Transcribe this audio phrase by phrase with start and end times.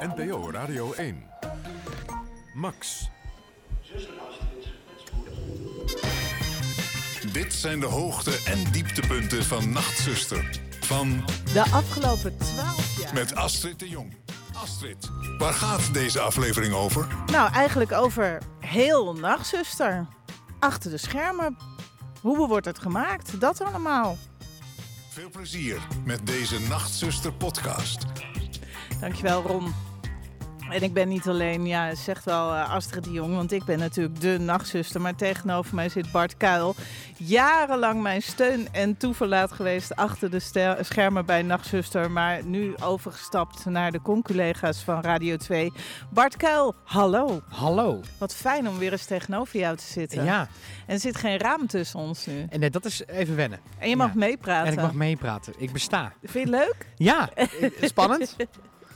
[0.00, 1.22] NPO Radio 1.
[2.54, 3.08] Max.
[7.32, 10.60] Dit zijn de hoogte- en dieptepunten van Nachtzuster.
[10.80, 13.14] Van De afgelopen 12 jaar.
[13.14, 14.14] met Astrid de Jong.
[14.52, 17.06] Astrid, waar gaat deze aflevering over?
[17.26, 20.06] Nou, eigenlijk over heel Nachtzuster.
[20.58, 21.56] Achter de schermen.
[22.20, 23.40] Hoe wordt het gemaakt?
[23.40, 24.16] Dat allemaal.
[25.08, 28.02] Veel plezier met deze Nachtzuster podcast.
[29.00, 29.74] Dankjewel, Ron.
[30.70, 33.78] En ik ben niet alleen, ja, zegt wel eh, Astrid de Jong, want ik ben
[33.78, 35.00] natuurlijk de nachtzuster.
[35.00, 36.74] Maar tegenover mij zit Bart Kuil.
[37.16, 40.40] Jarenlang mijn steun en toeverlaat geweest achter de
[40.80, 42.10] schermen bij Nachtzuster.
[42.10, 45.72] Maar nu overgestapt naar de conculega's van Radio 2.
[46.10, 47.40] Bart Kuil, hallo.
[47.48, 48.00] Hallo.
[48.18, 50.24] Wat fijn om weer eens tegenover jou te zitten.
[50.24, 50.40] Ja,
[50.86, 52.46] En er zit geen raam tussen ons nu.
[52.50, 53.60] en eh, dat is even wennen.
[53.78, 54.18] En je mag Ja.
[54.18, 54.66] meepraten.
[54.66, 55.52] En ik mag meepraten.
[55.58, 56.12] Ik besta.
[56.22, 56.86] Vind je het leuk?
[56.96, 57.28] Ja,
[57.80, 58.36] spannend.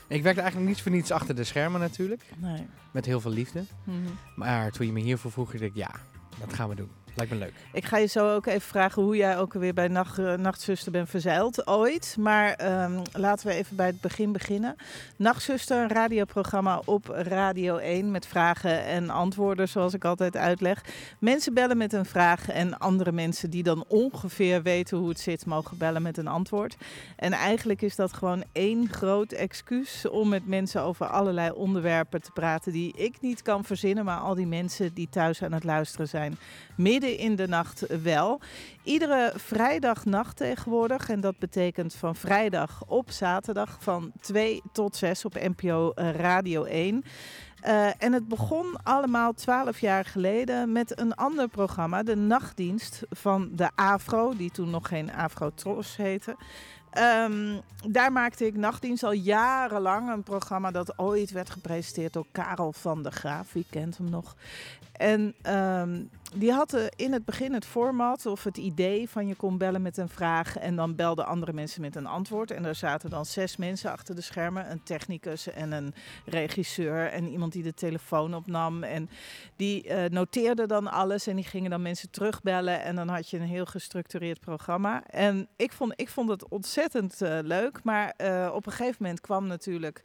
[0.09, 2.23] Ik werkte eigenlijk niets voor niets achter de schermen natuurlijk.
[2.37, 2.67] Nee.
[2.91, 3.65] Met heel veel liefde.
[3.85, 3.97] Mhm.
[4.37, 5.91] Maar toen je me hiervoor vroeg, dacht ik ja,
[6.39, 6.91] dat gaan we doen.
[7.17, 7.53] Lijkt me leuk.
[7.73, 10.93] Ik ga je zo ook even vragen hoe jij ook alweer bij Nacht, eh, Nachtzuster
[10.93, 12.17] bent verzeild ooit.
[12.19, 14.77] Maar ehm, laten we even bij het begin beginnen.
[15.17, 20.85] Nachtzuster, een radioprogramma op Radio 1 met vragen en antwoorden, zoals ik altijd uitleg.
[21.19, 25.47] Mensen bellen met een vraag en andere mensen die dan ongeveer weten hoe het zit,
[25.47, 26.77] mogen bellen met een antwoord.
[27.17, 32.31] En eigenlijk is dat gewoon één groot excuus om met mensen over allerlei onderwerpen te
[32.31, 36.09] praten die ik niet kan verzinnen, maar al die mensen die thuis aan het luisteren
[36.09, 36.39] zijn
[36.77, 38.41] midden in de nacht wel.
[38.83, 41.09] Iedere vrijdagnacht tegenwoordig.
[41.09, 47.05] En dat betekent van vrijdag op zaterdag van 2 tot 6 op NPO Radio 1.
[47.61, 53.49] Eh, en het begon allemaal twaalf jaar geleden met een ander programma, de nachtdienst van
[53.53, 56.37] de Afro, die toen nog geen Afro Tros heette.
[56.91, 60.11] Ehm, daar maakte ik nachtdienst al jarenlang.
[60.11, 63.53] Een programma dat ooit werd gepresenteerd door Karel van der Graaf.
[63.53, 64.37] Wie kent hem nog?
[64.93, 66.03] En ehm,
[66.35, 69.97] die hadden in het begin het format of het idee van je kon bellen met
[69.97, 72.51] een vraag en dan belden andere mensen met een antwoord.
[72.51, 74.71] En er zaten dan zes mensen achter de schermen.
[74.71, 75.95] Een technicus en een
[76.25, 78.83] regisseur en iemand die de telefoon opnam.
[78.83, 79.11] En
[79.57, 82.83] die eh, noteerde dan alles en die gingen dan mensen terugbellen.
[82.83, 85.07] En dan had je een heel gestructureerd programma.
[85.07, 87.83] En ik vond, ik vond het ontzettend eh, leuk.
[87.83, 90.03] Maar eh, op een gegeven moment kwam natuurlijk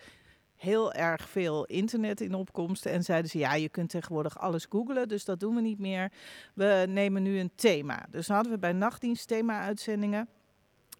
[0.59, 2.85] heel erg veel internet in opkomst.
[2.85, 6.11] En zeiden ze, ja, je kunt tegenwoordig alles googlen, dus dat doen we niet meer.
[6.53, 8.05] We nemen nu een thema.
[8.09, 10.27] Dus hadden we bij nachtdienst thema-uitzendingen.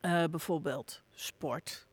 [0.02, 1.88] Eh, bijvoorbeeld sport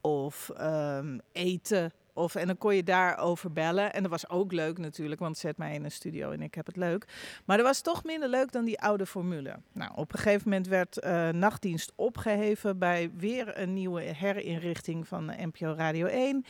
[0.00, 1.92] of ehm, eten.
[2.14, 3.92] Of, en dan kon je daarover bellen.
[3.92, 6.66] En dat was ook leuk natuurlijk, want zet mij in een studio en ik heb
[6.66, 7.06] het leuk.
[7.44, 9.56] Maar dat was toch minder leuk dan die oude formule.
[9.72, 15.32] Nou, op een gegeven moment werd eh, nachtdienst opgeheven bij weer een nieuwe herinrichting van
[15.38, 16.44] NPO Radio 1.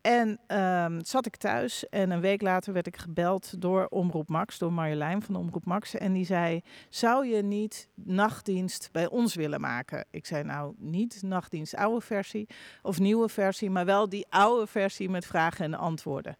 [0.00, 4.58] En ehm, zat ik thuis en een week later werd ik gebeld door Omroep Max,
[4.58, 5.94] door Marjolein van Omroep Max.
[5.94, 10.04] En die zei, zou je niet nachtdienst bij ons willen maken?
[10.10, 12.48] Ik zei, nou niet nachtdienst oude versie
[12.82, 16.36] of nieuwe versie, maar wel die oude versie met vragen en antwoorden.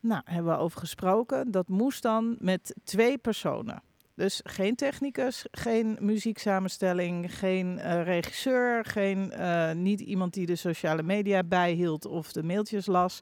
[0.00, 1.50] Nou, hebben we over gesproken.
[1.50, 3.82] Dat moest dan met twee personen.
[4.18, 11.02] Dus geen technicus, geen muzieksamenstelling, geen eh, regisseur, geen, eh, niet iemand die de sociale
[11.02, 13.20] media bijhield of de mailtjes las,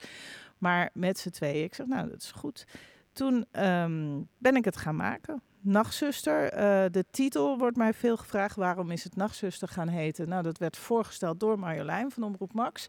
[0.58, 1.64] maar met z'n tweeën.
[1.64, 2.66] Ik zeg, nou, dat is goed.
[3.12, 5.42] Toen ehm, ben ik het gaan maken.
[5.60, 6.48] Nachtzuster.
[6.52, 8.56] eh, de titel wordt mij veel gevraagd.
[8.56, 10.28] Waarom is het Nachtzuster gaan heten?
[10.28, 12.86] Nou, dat werd voorgesteld door Marjolein van Omroep Max.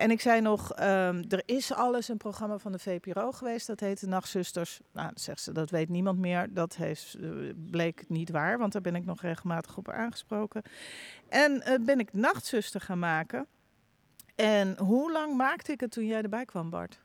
[0.00, 3.80] En ik zei nog, ehm, er is alles een programma van de VPRO geweest, dat
[3.80, 4.80] heette Nachtzusters.
[4.92, 6.46] Nou, zegt ze, dat weet niemand meer.
[6.54, 7.28] Dat heeft, eh,
[7.70, 10.62] bleek niet waar, want daar ben ik nog regelmatig op aangesproken.
[11.28, 13.46] En eh, ben ik Nachtzuster gaan maken.
[14.34, 17.00] En hoe lang maakte ik het toen jij erbij kwam, Bart?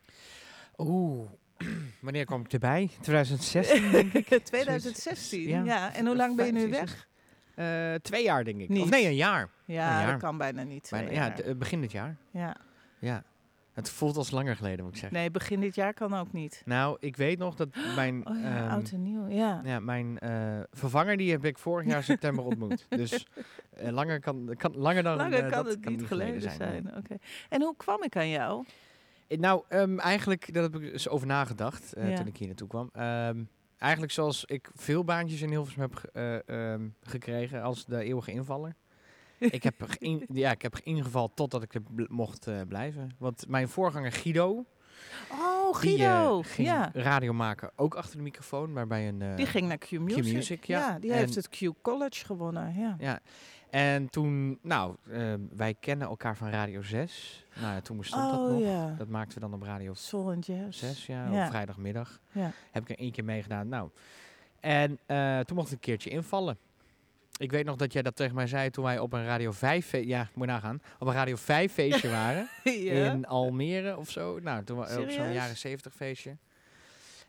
[0.77, 1.29] Oeh,
[2.01, 2.89] wanneer kwam ik erbij?
[3.01, 4.27] 2016 denk ik.
[4.45, 5.63] 2016, Ja.
[5.63, 5.93] ja.
[5.93, 7.07] En hoe lang ben je nu weg?
[7.55, 8.69] Eh, twee jaar denk ik.
[8.69, 8.81] Niet.
[8.83, 9.49] Of nee, een jaar.
[9.65, 10.11] Ja, Een jaar.
[10.11, 10.87] dat kan bijna niet.
[10.91, 12.17] Bijna, ja, begin dit jaar.
[12.31, 12.55] ja.
[13.05, 13.23] Ja.
[13.73, 15.17] Het voelt als langer geleden, moet ik zeggen.
[15.19, 16.61] Nee, begin dit jaar kan ook niet.
[16.65, 19.61] Nou, ik weet nog dat mijn, Oh ja, ehm, oud en nieuw, ja.
[19.63, 22.85] ja, mijn eh, vervanger, die heb ik vorig jaar september ontmoet.
[23.01, 23.27] Dus
[23.69, 26.95] eh, langer, kan, kan, langer dan Langer eh, kan dat het niet geleden zijn.
[26.97, 27.15] Oké.
[27.49, 28.65] En hoe kwam ik aan jou?
[29.27, 32.15] Nou, ehm, eigenlijk, daar heb ik eens over nagedacht Ja.
[32.15, 32.89] toen ik hier naartoe kwam.
[32.93, 33.43] Ehm,
[33.77, 38.75] eigenlijk zoals ik veel baantjes in Hilversum heb ge- gekregen als de eeuwige invaller.
[39.39, 43.11] Ik, heb geïn- ja, ik heb ingevallen totdat ik er mocht eh, blijven.
[43.17, 44.65] Want mijn voorganger Guido,
[45.31, 46.39] Oh, die Guido.
[46.39, 46.89] eh, ging ja.
[46.93, 49.21] radio maken, ook achter de microfoon, maar bij een...
[49.21, 50.23] eh, Die ging naar Q Music.
[50.23, 50.99] Q-Music, ja.
[50.99, 52.75] die En- heeft het Q College gewonnen.
[52.79, 52.95] Ja.
[52.99, 53.19] Ja,
[53.69, 54.95] en toen, nou,
[55.55, 57.45] wij kennen elkaar van Radio 6.
[57.61, 58.59] Nou, ja, toen bestond dat Oh nog.
[58.61, 58.95] ja.
[58.97, 60.79] Dat maakten we dan op Radio Soul and Jazz.
[60.79, 61.43] 6, ja, Ja.
[61.43, 62.19] op vrijdagmiddag.
[62.31, 62.51] Ja.
[62.71, 63.67] Heb ik er één keer meegedaan.
[63.67, 63.89] Nou,
[64.59, 66.57] en eh, toen mocht ik een keertje invallen.
[67.37, 69.85] Ik weet nog dat jij dat tegen mij zei toen wij op een Radio 5,
[69.87, 72.47] fe- ja, moet nagaan, op een Radio 5 feestje waren.
[72.63, 73.11] ja.
[73.11, 74.39] In Almere of zo.
[74.39, 76.37] Nou, toen wa- op zo'n jaren 70 feestje.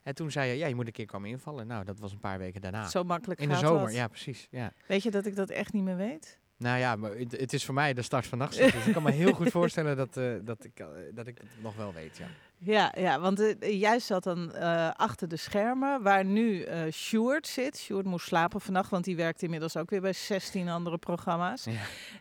[0.02, 1.66] En toen zei je, ja, je moet een keer komen invallen.
[1.66, 2.88] Nou, dat was een paar weken daarna.
[2.88, 4.46] Zo makkelijk In de zomer, ja, precies.
[4.50, 4.72] Ja.
[4.86, 6.38] Weet je dat ik dat echt niet meer weet?
[6.56, 8.72] Nou ja, maar het, het is voor mij de start van nachtzicht.
[8.72, 11.46] dus ik kan me heel goed voorstellen dat, eh, dat, ik, eh, dat ik het
[11.62, 12.26] nog wel weet, ja.
[12.58, 17.46] Ja, ja want eh, jij zat dan eh, achter de schermen, waar nu eh Sjoerd
[17.46, 17.78] zit.
[17.78, 21.64] Sjoerd moest slapen vannacht, want die werkt inmiddels ook weer bij 16 andere programma's.
[21.64, 21.72] Ja.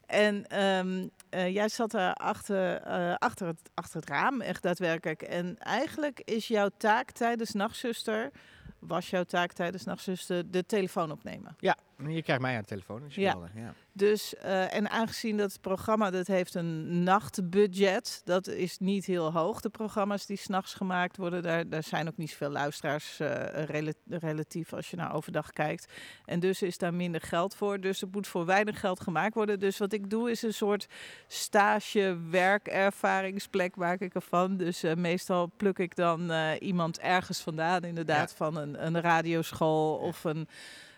[0.05, 2.81] En ehm, eh, jij zat daar achter,
[3.17, 5.21] achter, het, achter het raam, echt daadwerkelijk.
[5.21, 8.31] En eigenlijk is jouw taak tijdens Nachtzuster,
[8.79, 11.55] was jouw taak tijdens Nachtzuster, de telefoon opnemen.
[11.59, 13.01] Ja, je krijgt mij aan de telefoon.
[13.01, 13.74] Dus Ja.
[13.92, 19.31] Dus, eh, en aangezien dat het programma dat heeft een nachtbudget, dat is niet heel
[19.31, 19.62] hoog.
[19.62, 23.92] De programma's die s'nachts gemaakt worden, daar, daar zijn ook niet zoveel luisteraars eh, rela-
[24.07, 25.94] relatief als je naar overdag kijkt.
[26.25, 27.80] En dus is daar minder geld voor.
[27.80, 29.59] Dus er moet voor weinig geld gemaakt worden.
[29.59, 30.88] Dus wat ik doe is een soort
[31.27, 34.57] stage werkervaringsplek maak ik ervan.
[34.57, 40.24] Dus eh, meestal pluk ik dan iemand ergens vandaan, inderdaad, van een, een radioschool of
[40.24, 40.47] een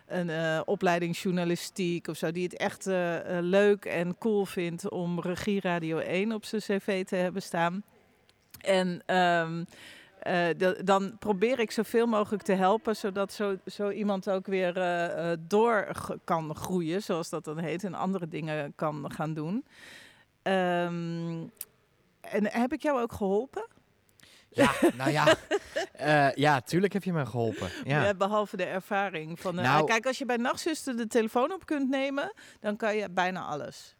[0.07, 4.89] een eh, opleiding journalistiek of zo, die het echt eh, eh, leuk en cool vindt
[4.89, 7.83] om Regie Radio 1 op zijn cv te hebben staan.
[8.61, 9.63] En ehm,
[10.19, 14.73] eh, da- dan probeer ik zoveel mogelijk te helpen, zodat zo, zo iemand ook weer
[15.47, 15.87] door
[16.23, 19.65] kan groeien, zoals dat dan heet, en andere dingen kan gaan doen.
[20.41, 21.37] Ehm,
[22.21, 23.67] en heb ik jou ook geholpen?
[24.57, 25.25] Ja, nou ja.
[25.91, 27.69] Eh, ja, tuurlijk heb je me geholpen.
[27.83, 28.03] Ja.
[28.03, 29.57] Ja, behalve de ervaring van.
[29.59, 33.09] eh, Nou- kijk, als je bij Nachtzuster de telefoon op kunt nemen, dan kan je
[33.09, 33.95] bijna alles.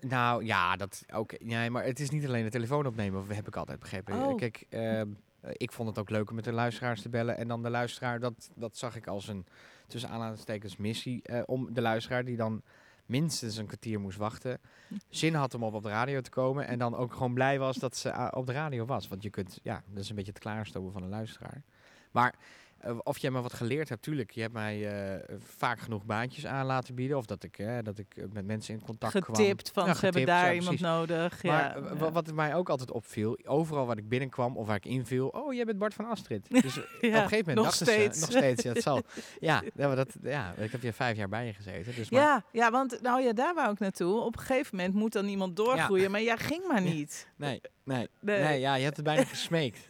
[0.00, 1.36] Nou ja, dat oké.
[1.40, 4.14] Nee, maar het is niet alleen de telefoon opnemen, heb ik altijd begrepen.
[4.22, 4.36] Oh.
[4.36, 5.08] Kijk, ehm,
[5.40, 7.36] eh, ik vond het ook leuk om met de luisteraars te bellen.
[7.36, 9.46] En dan de luisteraar, dat, dat zag ik als een
[9.86, 11.22] tussen aanhalingstekens missie.
[11.22, 12.62] eh, om de luisteraar die dan
[13.10, 14.60] minstens een kwartier moest wachten.
[15.08, 16.66] Zin had om op, op de radio te komen.
[16.66, 19.08] En dan ook gewoon blij was dat ze ah, op de radio was.
[19.08, 21.62] Want je kunt, ja, dat is een beetje het klaarstomen van een luisteraar.
[22.10, 22.34] Maar
[22.80, 24.30] eh, of jij me wat geleerd hebt, tuurlijk.
[24.30, 27.16] Je hebt mij eh, vaak genoeg baantjes aan laten bieden.
[27.16, 29.36] Of dat ik, dat ik eh, met mensen in contact kwam.
[29.36, 31.42] Getipt van ze hebben daar ja, iemand nodig.
[31.42, 35.28] Maar ja, wat mij ook altijd opviel, overal waar ik binnenkwam of waar ik inviel,
[35.28, 36.46] oh, jij bent Bart van Astrid.
[36.62, 38.20] Dus op een gegeven moment nog dachten ze, steeds.
[38.20, 39.02] nog steeds, ja, het zal.
[39.40, 41.94] Ja, ja, maar dat, ja, ik heb hier vijf jaar bij je gezeten.
[41.94, 44.20] Dus maar, Ja, ja, want nou ja, daar wou ik naartoe.
[44.20, 47.28] Op een gegeven moment moet dan iemand doorgroeien, maar jij ging maar niet.
[47.36, 47.60] nee,
[47.96, 48.42] nee, Nee.
[48.42, 48.60] nee.
[48.60, 49.84] ja, je hebt het bijna gesmeekt.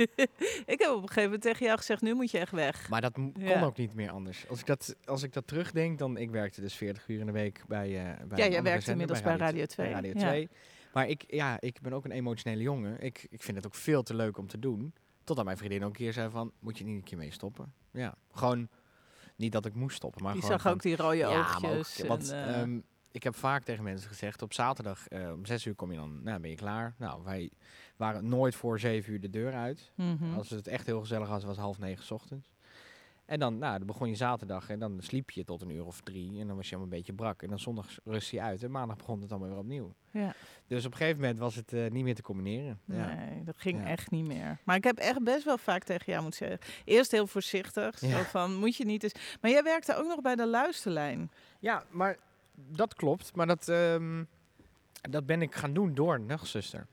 [0.67, 2.89] Ik heb op een gegeven moment tegen jou gezegd, nu moet je echt weg.
[2.89, 3.63] Maar dat kon Ja.
[3.65, 4.49] ook niet meer anders.
[4.49, 7.33] Als ik dat, als ik dat terugdenk, dan ik werkte dus 40 uur in de
[7.33, 9.87] week bij, eh bij een jij andere werkt zender, inmiddels bij Radio 2.
[9.87, 10.29] bij Radio Ja.
[10.29, 10.49] 2.
[10.93, 13.01] Maar ik, ja, ik ben ook een emotionele jongen.
[13.01, 14.95] Ik, ik vind het ook veel te leuk om te doen.
[15.25, 17.73] Totdat mijn vriendin ook een keer zei van, moet je niet een keer mee stoppen?
[17.93, 18.69] Ja, gewoon,
[19.37, 21.29] niet dat ik moest stoppen, maar Die gewoon zag van- ook die rode ja,
[21.61, 22.07] maar ook, oogjes.
[22.07, 22.79] want en, eh, ehm,
[23.13, 26.23] ik heb vaak tegen mensen gezegd, op zaterdag eh, om zes uur kom je dan,
[26.23, 26.95] nou ben je klaar.
[26.99, 27.51] Nou, wij
[28.01, 29.93] waren nooit voor zeven uur de deur uit.
[29.95, 30.35] mhm.
[30.35, 32.51] Als het echt heel gezellig was, was half negen 's ochtends.
[33.25, 36.01] En dan, nou, dan begon je zaterdag en dan sliep je tot een uur of
[36.01, 36.41] drie.
[36.41, 37.43] En dan was je allemaal een beetje brak.
[37.43, 39.95] En dan zondag rust je uit en maandag begon het allemaal weer opnieuw.
[40.11, 40.35] ja.
[40.67, 42.81] Dus op een gegeven moment was het eh, niet meer te combineren.
[42.85, 43.15] Ja.
[43.15, 43.87] Nee, dat ging Ja.
[43.87, 44.59] echt niet meer.
[44.65, 46.67] Maar ik heb echt best wel vaak tegen jou moeten zeggen.
[46.85, 49.15] Eerst heel voorzichtig, zo van, moet je niet eens...
[49.41, 51.31] Maar jij werkte ook nog bij de luisterlijn.
[51.61, 52.17] ja, maar
[52.55, 53.35] dat klopt.
[53.37, 54.25] Maar dat, ehm,
[55.11, 56.87] dat ben ik gaan doen door nachtzuster.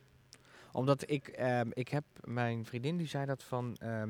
[0.78, 4.10] Omdat ik, ehm, ik heb, mijn vriendin die zei dat van, ehm,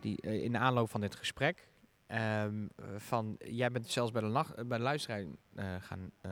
[0.00, 1.68] die, eh, in de aanloop van dit gesprek,
[2.06, 5.24] ehm, eh, van, jij bent zelfs bij de, nacht, bij de luisteraar
[5.54, 6.30] eh, gaan eh,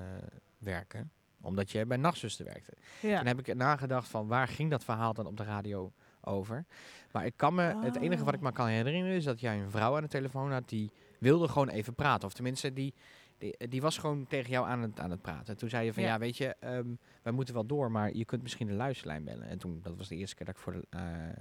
[0.59, 2.73] werken, omdat je bij nachtzuster werkte.
[3.01, 3.17] Ja.
[3.19, 6.65] Toen heb ik nagedacht van, waar ging dat verhaal dan op de radio over?
[7.13, 9.71] Maar ik kan me, het enige wat ik me kan herinneren is dat jij een
[9.71, 12.27] vrouw aan de telefoon had die wilde gewoon even praten.
[12.29, 12.95] Of tenminste, die
[13.39, 15.57] die, die was gewoon tegen jou aan het, aan het praten.
[15.57, 16.09] Toen zei je van Ja.
[16.09, 16.87] ja, weet je, ehm,
[17.23, 19.49] wij moeten wel door, maar je kunt misschien de luisterlijn bellen.
[19.49, 21.01] En toen, dat was de eerste keer dat ik, voor de, eh,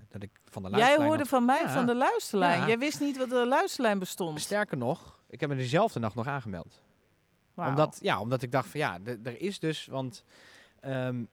[0.10, 1.70] dat ik van de Jij luisterlijn hoorde had- van mij Ja.
[1.74, 2.60] van de luisterlijn.
[2.60, 2.68] Ja.
[2.68, 4.42] Jij wist niet wat de luisterlijn bestond.
[4.42, 6.82] Sterker nog, ik heb me diezelfde nacht nog aangemeld.
[7.54, 7.70] Wauw.
[7.70, 10.24] Omdat, ja, omdat ik dacht van ja, er is dus, want
[10.80, 11.24] ehm,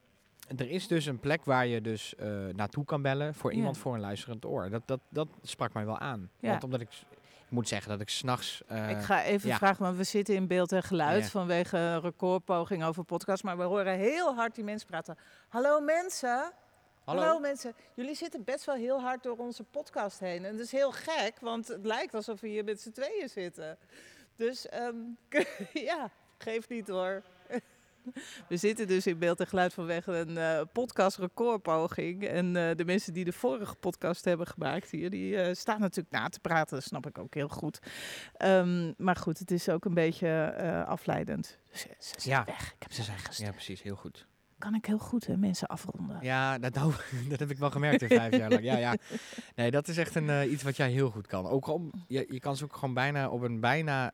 [0.57, 3.93] er is dus een plek waar je dus eh, naartoe kan bellen voor iemand voor
[3.93, 4.69] een luisterend oor.
[4.69, 6.29] Dat, dat, dat sprak mij wel aan.
[6.39, 6.89] Want omdat ik
[7.51, 8.61] moet zeggen dat ik s'nachts...
[8.67, 9.57] eh ik ga even ja.
[9.57, 11.29] vragen, want we zitten in beeld en geluid Ja.
[11.29, 13.43] vanwege een recordpoging over podcast.
[13.43, 15.17] Maar we horen heel hard die mensen praten.
[15.47, 16.51] Hallo mensen.
[17.03, 17.39] Hallo.
[17.39, 17.73] mensen.
[17.95, 20.45] Jullie zitten best wel heel hard door onze podcast heen.
[20.45, 23.77] En dat is heel gek, want het lijkt alsof we hier met z'n tweeën zitten.
[24.35, 24.95] Dus ehm,
[25.73, 27.23] ja, geef niet hoor.
[28.49, 32.23] We zitten dus in beeld en geluid vanwege een eh podcast recordpoging.
[32.23, 36.15] En eh, de mensen die de vorige podcast hebben gemaakt hier, die eh, staan natuurlijk
[36.15, 36.75] na te praten.
[36.75, 37.79] Dat snap ik ook heel goed.
[38.33, 40.55] Ehm, maar goed, het is ook een beetje
[40.87, 41.57] afleidend.
[41.71, 41.89] Ze
[42.29, 42.43] Ja.
[42.45, 42.73] weg.
[42.73, 43.47] Ik heb ze zijn, weggestuurd.
[43.49, 44.27] ja, precies, heel goed.
[44.57, 46.17] Kan ik heel goed hè, mensen afronden.
[46.21, 46.93] Ja, dat, nou,
[47.29, 48.63] dat heb ik wel gemerkt in vijf jaar lang.
[48.63, 48.95] Ja, ja.
[49.55, 51.47] Nee, dat is echt een, iets wat jij heel goed kan.
[51.47, 54.11] Ook om, je, je kan ze ook gewoon bijna op een bijna...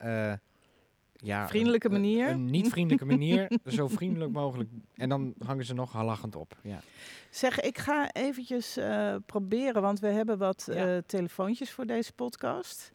[1.17, 2.29] ja, Vriendelijke een- manier.
[2.29, 3.51] Een, niet vriendelijke manier.
[3.65, 4.69] zo vriendelijk mogelijk.
[4.95, 6.57] En dan hangen ze nog lachend op.
[6.61, 6.79] Ja.
[7.29, 10.95] Zeg, ik ga eventjes eh, proberen, want we hebben wat Ja.
[10.95, 12.91] eh, telefoontjes voor deze podcast.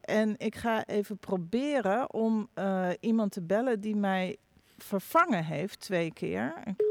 [0.00, 4.36] En ik ga even proberen om eh, iemand te bellen die mij
[4.78, 6.54] vervangen heeft twee keer.
[6.64, 6.82] Ik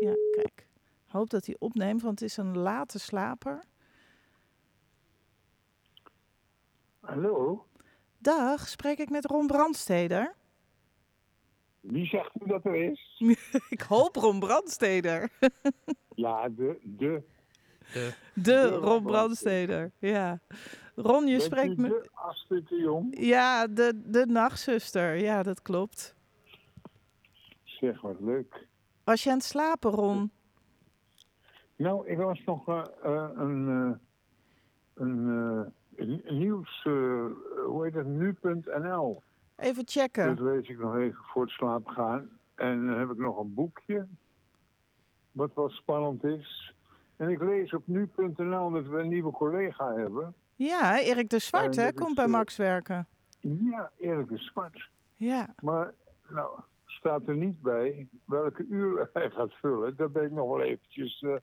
[0.00, 0.66] ja, kijk.
[1.06, 3.62] Hoop dat hij opneemt, want het is een late slaper.
[7.00, 7.64] Hallo,
[8.18, 10.34] Dag, spreek ik met Ron Brandsteder?
[11.80, 13.22] wie zegt u dat er is?
[13.70, 15.30] ik hoop Ron Brandsteder.
[16.14, 17.22] Ja, de, de.
[17.92, 20.40] De, De Ron Ron Brandsteder, ja.
[20.94, 21.88] Ron, je Bent spreekt u me...
[21.88, 23.16] de Astrid de Jong?
[23.20, 25.14] Ja, de, de nachtzuster.
[25.14, 26.14] Ja, dat klopt.
[27.64, 28.66] Zeg, wat leuk.
[29.04, 30.30] Was je aan het slapen, Ron?
[31.76, 35.72] Nou, ik was nog eh, eh, een, eh, eh, een
[36.28, 37.24] nieuws, eh,
[37.64, 39.22] hoe heet het, nu.nl.
[39.56, 40.36] Even checken.
[40.36, 42.28] Dat lees ik nog even voor het slapen gaan.
[42.54, 44.06] En dan heb ik nog een boekje,
[45.32, 46.74] wat wel spannend is.
[47.16, 50.34] En ik lees op nu.nl dat we een nieuwe collega hebben.
[50.54, 53.06] Ja, Erik de Zwart, hè, dat komt bij eh, Max werken.
[53.40, 54.88] Ja, Erik de Zwart.
[55.14, 55.54] Ja.
[55.60, 55.94] Maar,
[56.28, 59.96] nou, staat er niet bij welke uur hij gaat vullen.
[59.96, 61.34] Daar ben ik nog wel eventjes eh,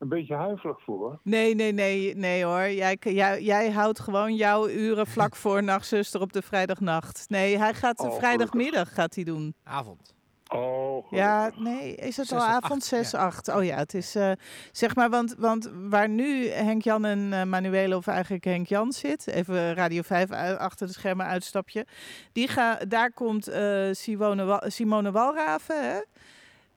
[0.00, 1.18] een beetje huiverig voor.
[1.22, 2.68] Nee, nee, nee, nee hoor.
[2.70, 7.24] Jij, jij, jij houdt gewoon jouw uren vlak voor nachtzuster op de vrijdagnacht.
[7.28, 9.54] Nee, hij gaat Oh, vrijdagmiddag gaat hij doen.
[9.64, 10.14] avond.
[10.48, 12.72] Oh, Ja, nee, is het al avond?
[12.72, 13.18] acht, 6, ja.
[13.18, 13.48] 8.
[13.48, 14.32] Oh ja, het is eh,
[14.72, 19.74] zeg maar, want, want waar nu Henk-Jan en eh, Manuele, of eigenlijk Henk-Jan zit, even
[19.74, 21.86] Radio 5 uit- achter de schermen uitstapje,
[22.32, 26.00] die ga, daar komt eh, Simone, Simone Walraven, hè?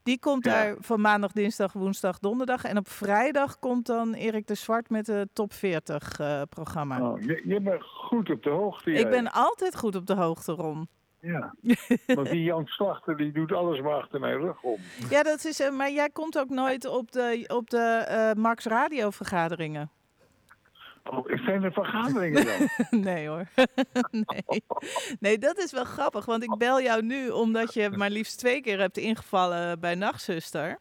[0.04, 0.52] Die komt Ja.
[0.52, 2.64] daar van maandag, dinsdag, woensdag, donderdag.
[2.64, 7.02] En op vrijdag komt dan Erik de Zwart met het Top 40 eh, programma.
[7.12, 8.92] Oh, je, je bent goed op de hoogte.
[8.92, 10.88] Ik ben altijd goed op de hoogte, Ron.
[11.20, 11.54] Ja,
[12.16, 14.78] want die Jan Slachter die doet alles maar achter mijn rug om.
[15.10, 15.60] Ja, dat is.
[15.60, 19.92] eh, maar jij komt ook nooit op de, op de eh, Max Radio vergaderingen.
[21.04, 22.70] Oh, zijn er vergaderingen dan?
[23.02, 23.48] Nee hoor.
[24.12, 24.64] nee.
[25.20, 26.26] nee, dat is wel grappig.
[26.26, 30.78] Want ik bel jou nu omdat je maar liefst twee keer hebt ingevallen bij Nachtzuster.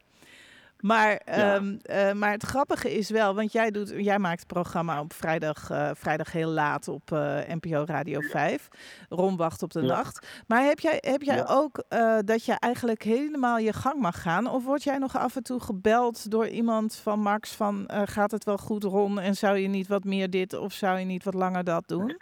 [0.83, 5.01] Maar, ehm, eh, maar het grappige is wel, want jij, doet, jij maakt het programma
[5.01, 8.69] op vrijdag, eh, vrijdag heel laat op eh, NPO Radio 5.
[9.09, 9.87] Ron wacht op de Ja.
[9.87, 10.43] nacht.
[10.47, 11.45] Maar heb jij, heb jij Ja.
[11.49, 11.85] ook
[12.25, 14.47] dat je eigenlijk helemaal je gang mag gaan?
[14.51, 18.45] Of word jij nog af en toe gebeld door iemand van Max van gaat het
[18.45, 21.35] wel goed Ron en zou je niet wat meer dit of zou je niet wat
[21.35, 22.17] langer dat doen?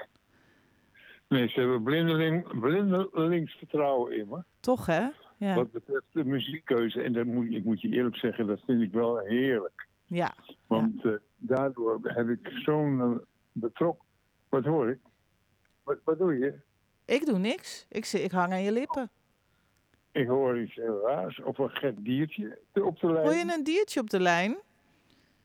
[1.29, 4.43] Nee, ze hebben blindeling, blindelings vertrouwen in me.
[4.61, 5.07] Toch hè?
[5.41, 5.55] Ja.
[5.55, 7.03] Wat betreft de muziekkeuze.
[7.03, 9.87] En dat moet, ik moet je eerlijk zeggen, dat vind ik wel heerlijk.
[10.07, 10.35] ja.
[10.67, 14.03] Want eh, daardoor heb ik zo'n eh, betrok.
[14.49, 14.99] Wat hoor ik?
[15.83, 16.55] Wat, wat doe je?
[17.05, 17.87] Ik doe niks.
[17.89, 19.11] Ik, zit- ik hang aan je lippen.
[20.13, 21.41] Ik hoor iets heel raars.
[21.43, 23.25] Of een gek diertje op de lijn.
[23.27, 24.59] Hoor je een diertje op de lijn?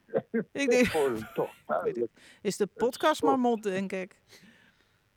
[0.51, 2.11] Ik denk, hoor hem toch duidelijk.
[2.41, 4.15] is de podcastmarmot, denk ik.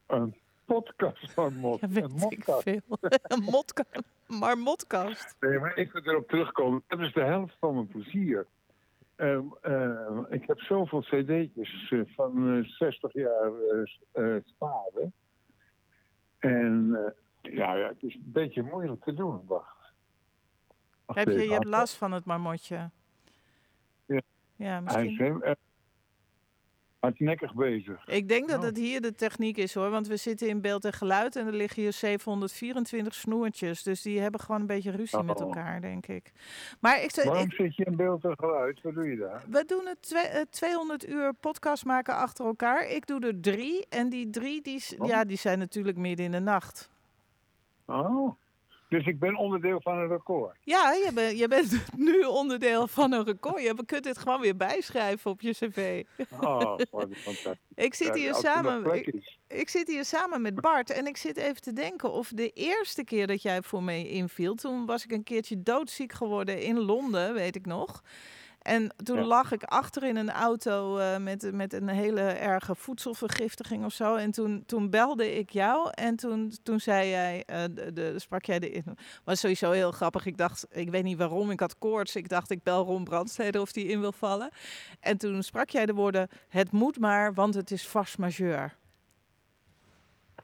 [0.06, 1.80] Een podcast van Mot.
[1.80, 2.80] Ja, een weet ik veel.
[3.22, 3.84] een motka
[4.28, 5.36] marmotkast.
[5.40, 6.82] Nee, maar ik wil erop terugkomen.
[6.86, 8.46] Dat is de helft van mijn plezier.
[9.16, 15.12] Ehm, eh, ik heb zoveel cd'tjes eh, van eh, 60 jaar eh eh, sparen.
[16.38, 16.90] En
[17.42, 19.42] eh, ja, ja, het is een beetje moeilijk te doen.
[19.46, 19.76] Wacht.
[21.06, 22.90] Heb je, je hebt last van het marmotje?
[24.06, 24.20] Ja.
[24.56, 25.42] Ja, misschien.
[27.00, 28.06] Hardnekkig bezig.
[28.08, 28.64] Ik denk dat Oh.
[28.64, 31.52] het hier de techniek is hoor, want we zitten in beeld en geluid en er
[31.52, 33.82] liggen hier 724 snoertjes.
[33.82, 35.46] Dus die hebben gewoon een beetje ruzie met Oh.
[35.46, 36.32] elkaar, denk ik.
[36.80, 38.80] Maar ik, Waarom ik, zit je in beeld en geluid?
[38.82, 39.42] Wat doe je daar?
[39.48, 42.88] we doen het twee- eh, 200 uur podcast maken achter elkaar.
[42.90, 45.08] Ik doe er drie en die drie die, Oh.
[45.08, 46.90] ja, die zijn natuurlijk midden in de nacht.
[47.86, 48.34] Oh,
[48.88, 50.56] dus ik ben onderdeel van een record.
[50.60, 53.62] Ja, je, bent je bent nu onderdeel van een record.
[53.62, 56.04] Je kunt dit gewoon weer bijschrijven op je cv.
[56.40, 57.56] Oh, wat fantastisch.
[57.74, 58.94] Ik zit hier er samen.
[58.94, 62.50] Ik, ik zit hier samen met Bart en ik zit even te denken of de
[62.50, 66.78] eerste keer dat jij voor me inviel, toen was ik een keertje doodziek geworden in
[66.78, 68.02] Londen, weet ik nog.
[68.68, 69.24] En toen Ja.
[69.24, 74.14] lag ik achter in een auto eh, met, met een hele erge voedselvergiftiging of zo.
[74.16, 78.44] En toen, toen belde ik jou en toen, toen zei jij, eh, de, de, sprak
[78.44, 78.82] jij de.
[79.24, 80.26] Was sowieso heel grappig.
[80.26, 82.16] Ik dacht, ik weet niet waarom, ik had koorts.
[82.16, 84.50] Ik dacht, ik bel Ron Brandstede of die in wil vallen.
[85.00, 88.76] En toen sprak jij de woorden, het moet maar, want het is vast majeur.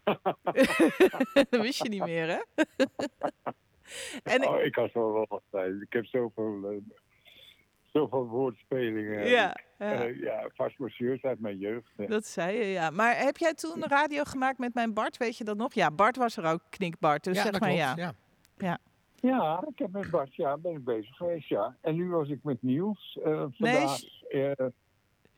[0.05, 2.39] dat wist je niet meer, hè?
[4.35, 5.75] en ik- Oh, ik had wel wel wat tijd.
[5.81, 6.77] Ik heb zoveel, eh,
[7.95, 9.27] zoveel woordspelingen.
[9.29, 10.79] ja, ja, Eh, ja, vast
[11.25, 11.91] uit mijn jeugd.
[11.97, 12.07] hè.
[12.07, 12.91] dat zei je, ja.
[12.91, 15.17] Maar heb jij toen radio gemaakt met mijn Bart?
[15.17, 15.75] Weet je dat nog?
[15.75, 17.25] Ja, Bart was er ook, knikbart.
[17.25, 17.85] Dus ja, zeg dat maar klopt.
[17.97, 18.15] ja.
[18.57, 18.79] ja.
[19.17, 21.77] Ja, ik heb met Bart, ja, ben ik bezig geweest, ja.
[21.81, 24.01] En nu was ik met Niels eh, vandaag.
[24.29, 24.53] Eh,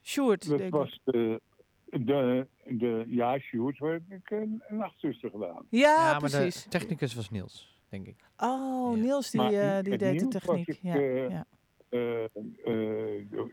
[0.02, 0.78] Sjoerd, dat denk ik.
[0.80, 1.40] was de,
[1.84, 5.66] de, de, ja, Sjoerd, waar heb ik een, een nachtzuster gedaan.
[5.70, 6.62] Ja, Ja, maar precies.
[6.62, 8.16] de technicus was Niels, denk ik.
[8.36, 9.02] Oh, Ja.
[9.02, 10.68] Niels die, Maar eh, die deed de Niels techniek.
[10.68, 10.94] ik, Ja,
[11.28, 11.44] ja.
[11.88, 12.30] De,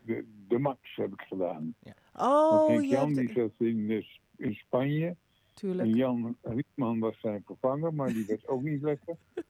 [0.04, 1.74] de, de Max heb ik gedaan.
[2.12, 3.26] Want Oh, je Jan hebt...
[3.26, 4.04] die zat in, eh,
[4.36, 5.06] in Spanje.
[5.06, 5.16] En
[5.54, 5.94] Tuurlijk.
[5.94, 9.16] Jan Rietman was zijn vervanger, maar die werd ook niet lekker.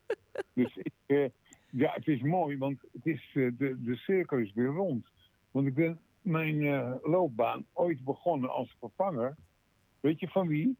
[0.52, 1.28] Dus ik, eh,
[1.70, 5.06] ja, het is mooi, want het is, eh, de, de cirkel is weer rond.
[5.50, 9.36] Want ik ben mijn eh, loopbaan ooit begonnen als vervanger.
[10.00, 10.76] Weet je van wie?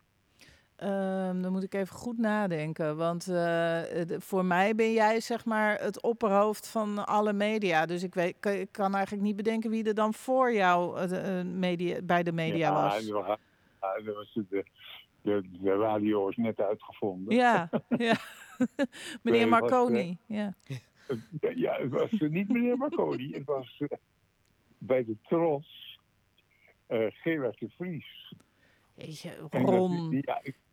[0.76, 2.96] Ehm, dan moet ik even goed nadenken.
[2.96, 7.86] Want eh, de- voor mij ben jij zeg maar het opperhoofd van alle media.
[7.86, 11.38] Dus ik, weet, kan, ik kan eigenlijk niet bedenken wie er dan voor jou eh,
[11.40, 13.06] eh, media, bij de media ja, was.
[13.06, 13.38] Ja,
[14.04, 14.64] dat was de,
[15.22, 17.34] de, de radio is net uitgevonden.
[17.34, 18.14] Ja, ja.
[19.22, 20.18] Meneer Nee, was, Marconi.
[20.26, 20.54] Ja.
[21.54, 23.32] Ja, het was eh, niet meneer Marconi.
[23.32, 23.98] Het was eh,
[24.78, 25.98] bij de Tros
[26.86, 28.34] eh, Gerard de Vries.
[28.94, 30.18] Jeetje, dat- Ron.
[30.20, 30.63] ja, ik- eh,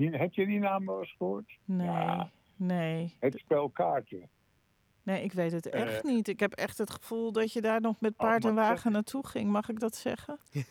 [0.00, 1.58] heb je die naam wel eens gehoord?
[1.64, 2.30] Nee, Ja.
[2.56, 3.16] nee.
[3.20, 4.28] Het spel kaarten.
[5.02, 6.02] Nee, ik weet het echt Eh.
[6.02, 6.28] niet.
[6.28, 9.26] Ik heb echt het gevoel dat je daar nog met paard mag en wagen naartoe
[9.26, 9.50] ging.
[9.50, 10.38] Mag ik dat zeggen?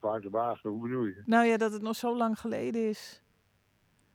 [0.00, 1.22] Paardenwagen, hoe bedoel je?
[1.26, 3.22] Nou ja, dat het nog zo lang geleden is.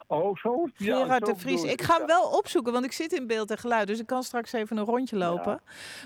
[0.08, 0.68] Oh, zo?
[0.76, 1.64] Ja, Gerard zo de Vries.
[1.64, 3.88] Ik ga hem wel opzoeken, want ik zit in beeld en geluid.
[3.88, 5.62] Dus ik kan straks even een rondje lopen.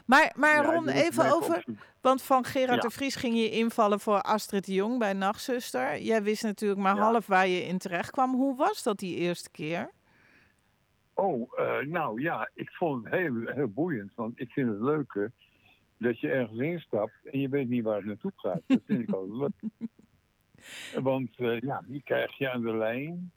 [0.06, 1.56] Maar, maar Ja, Ron, even over...
[1.56, 1.80] opzoeken.
[2.02, 6.02] Want van Gerard de Vries ging je invallen voor Astrid de Jong bij Nachtzuster.
[6.02, 8.34] Jij wist natuurlijk maar half waar je in terecht kwam.
[8.34, 9.92] Hoe was dat die eerste keer?
[11.14, 14.12] Oh, eh, nou ja, ik vond het heel, heel boeiend.
[14.16, 15.32] Want ik vind het leuke
[15.98, 18.62] dat je ergens instapt en je weet niet waar het naartoe gaat.
[18.68, 19.90] Dat vind ik altijd leuk.
[21.04, 23.32] Want eh, ja, die krijg je aan de lijn.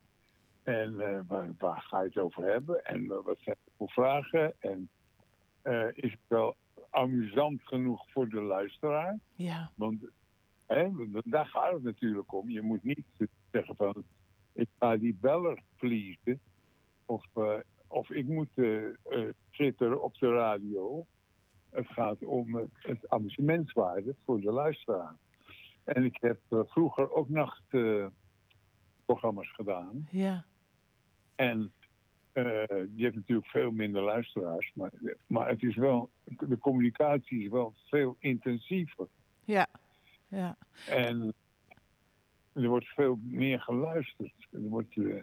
[0.64, 2.84] En eh, waar, waar ga je het over hebben?
[2.84, 4.54] En eh, wat zijn er voor vragen?
[4.58, 4.88] En
[5.62, 6.56] eh, is het wel
[6.90, 9.18] amusant genoeg voor de luisteraar?
[9.34, 10.02] Ja, Want
[10.66, 10.90] hè,
[11.24, 12.50] daar gaat het natuurlijk om.
[12.50, 13.06] Je moet niet
[13.50, 14.04] zeggen van...
[14.52, 16.40] ik ga die beller pleasen.
[17.06, 17.24] Of,
[17.86, 18.50] of ik moet
[19.50, 21.06] zitten op de radio.
[21.70, 25.16] Het gaat om het, het amusementswaarde voor de luisteraar.
[25.84, 30.08] En ik heb vroeger ook nachtprogramma's gedaan.
[30.10, 30.44] ja,
[31.34, 31.72] En
[32.32, 32.44] eh,
[32.94, 34.72] je hebt natuurlijk veel minder luisteraars.
[34.74, 34.90] Maar,
[35.26, 39.06] maar het is wel, de communicatie is wel veel intensiever.
[39.44, 39.66] ja,
[40.28, 40.56] ja.
[40.88, 41.34] En
[42.52, 44.32] er wordt veel meer geluisterd.
[44.50, 45.22] Er wordt, eh,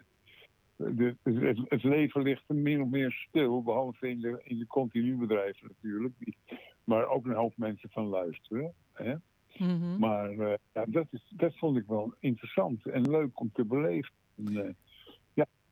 [0.76, 5.16] de, het, het leven ligt min of meer stil, behalve in de, in de continu
[5.16, 6.36] bedrijven natuurlijk, die,
[6.84, 8.72] maar ook een hoop mensen van luisteren.
[8.92, 9.14] Hè?
[9.58, 9.98] Mhm.
[9.98, 14.12] Maar eh, ja, dat, is, dat vond ik wel interessant en leuk om te beleven.
[14.36, 14.76] En,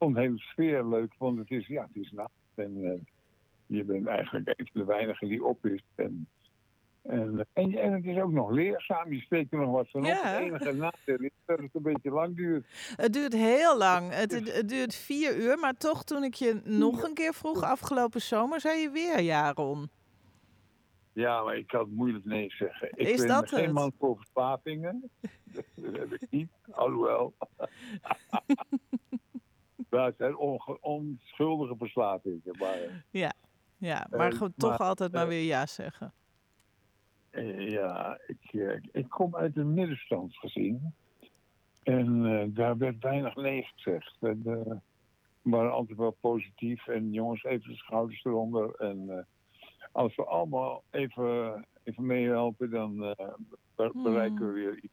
[0.01, 3.01] vond de hele sfeer leuk, want het is, ja, het is nacht en eh,
[3.67, 5.83] je bent eigenlijk een van de weinigen die op is.
[5.95, 6.29] En,
[7.03, 10.07] en, en, en het is ook nog leerzaam, je steekt er nog wat van op.
[10.07, 10.27] Ja.
[10.27, 12.95] Het enige nadeel is dat het een beetje lang duurt.
[12.97, 14.13] Het duurt heel lang.
[14.13, 17.63] Het, het, het duurt vier uur, maar toch toen ik je nog een keer vroeg
[17.63, 19.91] afgelopen zomer, zei je weer ja, Ron.
[21.13, 22.89] Ja, maar ik kan moeilijk nee zeggen.
[22.95, 23.73] Ik Is ben dat geen het?
[23.73, 25.11] man voor verslavingen.
[25.75, 27.35] dat heb ik niet, alhoewel.
[29.89, 30.37] dat zijn
[30.81, 32.43] onschuldige verslavingen.
[32.59, 36.13] Maar Ja, maar Eh, gewoon toch maar, altijd maar eh, weer ja zeggen.
[37.31, 40.95] Eh, ja, ik, eh, ik kom uit een middenstandsgezin.
[41.83, 44.17] En daar werd weinig nee gezegd.
[44.21, 44.81] En, we
[45.43, 46.87] waren altijd wel positief.
[46.87, 48.75] En jongens, even de schouders eronder.
[48.75, 49.27] En
[49.93, 54.03] als we allemaal even, even meehelpen, dan be- Hmm.
[54.03, 54.93] bereiken we weer iets.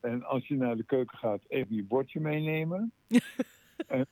[0.00, 2.92] En als je naar de keuken gaat, even je bordje meenemen.
[3.86, 4.06] en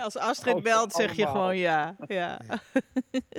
[0.00, 1.96] als Astrid Als belt, zeg je gewoon ja.
[2.06, 2.40] ja.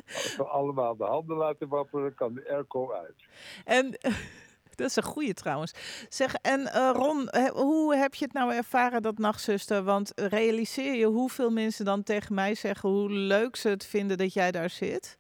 [0.05, 3.25] als we allemaal de handen laten wapperen, kan de airco uit.
[3.65, 3.91] En
[4.75, 5.73] dat is een goeie trouwens.
[6.09, 9.83] Zeg, en eh, Ron, he- hoe heb je het nou ervaren, dat nachtzuster?
[9.83, 14.33] Want realiseer je hoeveel mensen dan tegen mij zeggen hoe leuk ze het vinden dat
[14.33, 15.17] jij daar zit?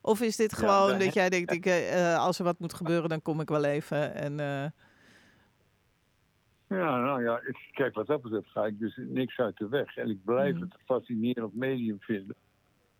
[0.00, 3.08] Of is dit gewoon dat jij denkt, ik, eh, eh, als er wat moet gebeuren,
[3.08, 4.14] dan kom ik wel even.
[4.14, 4.40] En,
[6.68, 9.96] Ja, nou ja, ik, kijk, wat dat betreft ga ik dus niks uit de weg.
[9.96, 10.60] En ik blijf Mm.
[10.60, 12.36] het een fascinerend medium vinden.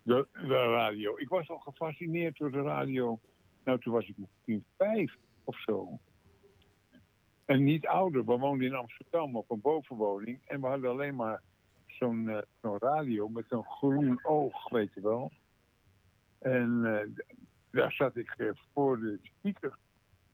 [0.03, 1.17] De, de radio.
[1.17, 3.21] Ik was al gefascineerd door de radio.
[3.65, 5.99] Nou, toen was ik misschien vijf of zo.
[7.45, 8.25] En niet ouder.
[8.25, 10.41] We woonden in Amsterdam op een bovenwoning.
[10.47, 11.43] En we hadden alleen maar
[11.87, 15.33] zo'n eh, zo'n radio met zo'n groen oog, weet je wel.
[16.39, 17.25] En eh,
[17.71, 19.77] daar zat ik eh, voor de speaker.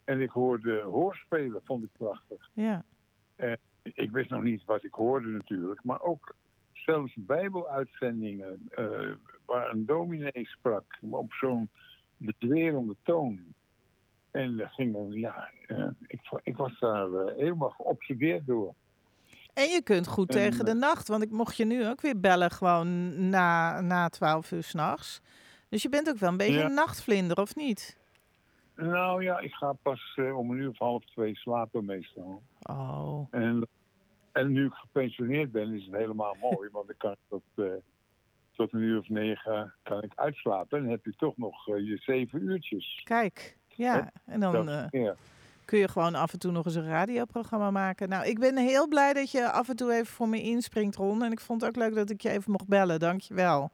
[0.03, 2.83] En ik hoorde hoorspelen, vond ik prachtig ja.
[3.83, 6.35] Ik wist nog niet wat ik hoorde natuurlijk, maar ook
[6.73, 9.11] zelfs bijbeluitzendingen eh,
[9.45, 11.69] waar een dominee sprak op zo'n
[12.17, 13.39] bedwerende toon.
[14.31, 18.73] En dat ging dan, ja, eh, ik, ik was daar eh, helemaal geobsedeerd door.
[19.53, 22.01] En je kunt goed En, tegen de eh, nacht, want ik mocht je nu ook
[22.01, 25.21] weer bellen gewoon na, na 12 uur s'nachts.
[25.69, 26.65] Dus je bent ook wel een beetje Ja.
[26.65, 27.97] een nachtvlinder, of niet?
[28.75, 32.41] Nou ja, ik ga pas eh, om een uur of half twee slapen meestal.
[32.61, 33.67] Oh, En,
[34.31, 37.65] en nu ik gepensioneerd ben, is het helemaal mooi, want dan kan ik tot, eh,
[38.51, 40.77] tot een uur of negen kan ik uitslapen.
[40.77, 43.01] En dan heb je toch nog eh, je zeven uurtjes.
[43.03, 43.57] kijk.
[43.67, 44.65] Ja, en dan...
[44.65, 45.15] Dat ja.
[45.65, 48.09] kun je gewoon af en toe nog eens een radioprogramma maken.
[48.09, 51.23] Nou, ik ben heel blij dat je af en toe even voor me inspringt, Ron.
[51.23, 52.99] En ik vond het ook leuk dat ik je even mocht bellen.
[52.99, 53.71] Dank je wel.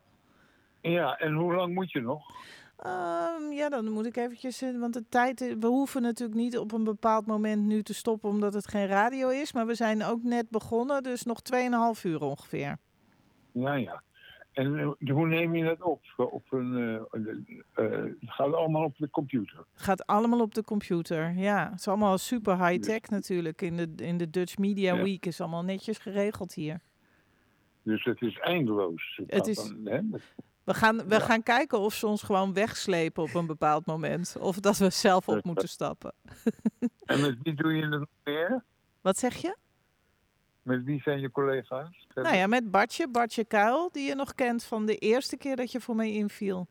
[0.82, 2.32] ja, en hoe lang moet je nog?
[2.78, 4.62] Ehm, ja, dan moet ik eventjes...
[4.62, 5.42] eh, Want de tijd...
[5.42, 8.30] eh, We hoeven natuurlijk niet op een bepaald moment nu te stoppen...
[8.30, 9.54] omdat het geen radio is.
[9.54, 11.04] Maar we zijn ook net begonnen.
[11.04, 11.40] Dus nog
[11.96, 12.78] 2,5 uur ongeveer.
[13.52, 14.04] Ja, ja.
[14.52, 16.02] En eh, hoe neem je dat op?
[16.18, 16.74] Op een,
[17.74, 19.58] het gaat allemaal op de computer.
[19.58, 21.34] Het gaat allemaal op de computer.
[21.36, 23.62] Ja, het is allemaal super high-tech natuurlijk.
[23.62, 25.04] In de, in de Dutch Media Ja.
[25.04, 26.80] Week is allemaal netjes geregeld hier.
[27.84, 29.22] Dus het is eindeloos.
[29.28, 30.00] Het is- dan, hè?
[30.68, 31.20] We gaan, we Ja.
[31.20, 34.36] gaan kijken of ze ons gewoon wegslepen op een bepaald moment.
[34.40, 36.14] Of dat we zelf op moeten stappen.
[37.06, 38.64] En met wie doe je het nog meer?
[39.02, 39.56] Wat zeg je?
[40.62, 42.08] Met wie zijn je collega's?
[42.16, 45.72] Nou ja, met Bartje, Bartje Kuil, die je nog kent van de eerste keer dat
[45.72, 46.68] je voor mij inviel.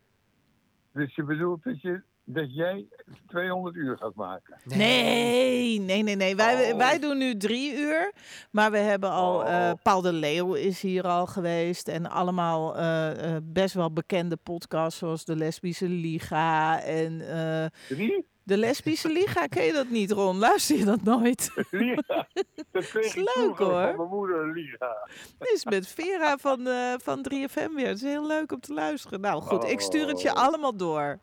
[0.93, 2.87] Dus je bedoelt dat, je, dat jij
[3.27, 4.57] 200 uur gaat maken?
[4.65, 6.37] Nee, nee, nee, nee.
[6.37, 6.79] Wij, Oh.
[6.79, 8.13] wij doen nu drie uur.
[8.51, 9.45] Maar we hebben al...
[9.45, 9.73] eh, Oh.
[9.83, 11.89] Paul de Leeuw is hier al geweest.
[11.89, 16.83] En allemaal eh, eh, best wel bekende podcasts zoals de Lesbische Liga.
[16.83, 18.27] En eh, Drie?
[18.47, 20.39] De Lesbische Liga, ken je dat niet, Ron?
[20.39, 21.51] Luister je dat nooit?
[21.71, 22.29] Liga.
[22.71, 23.59] Dat kreeg Is leuk, hoor.
[23.87, 25.09] van mijn moeder, Liga.
[25.39, 27.87] Dit is met Vera van, eh, van 3FM weer.
[27.87, 29.21] Het is heel leuk om te luisteren.
[29.21, 30.35] Nou goed, ik stuur het je Oh.
[30.37, 31.19] allemaal door.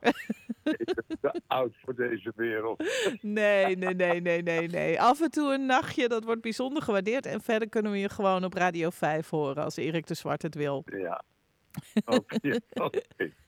[1.21, 2.83] Te oud voor deze wereld.
[3.21, 5.01] Nee, nee, nee, nee, nee, nee.
[5.01, 7.25] Af en toe een nachtje, dat wordt bijzonder gewaardeerd.
[7.25, 10.55] En verder kunnen we je gewoon op Radio 5 horen als Erik de Zwart het
[10.55, 10.83] wil.
[10.85, 11.23] Ja.
[12.05, 12.59] Oké.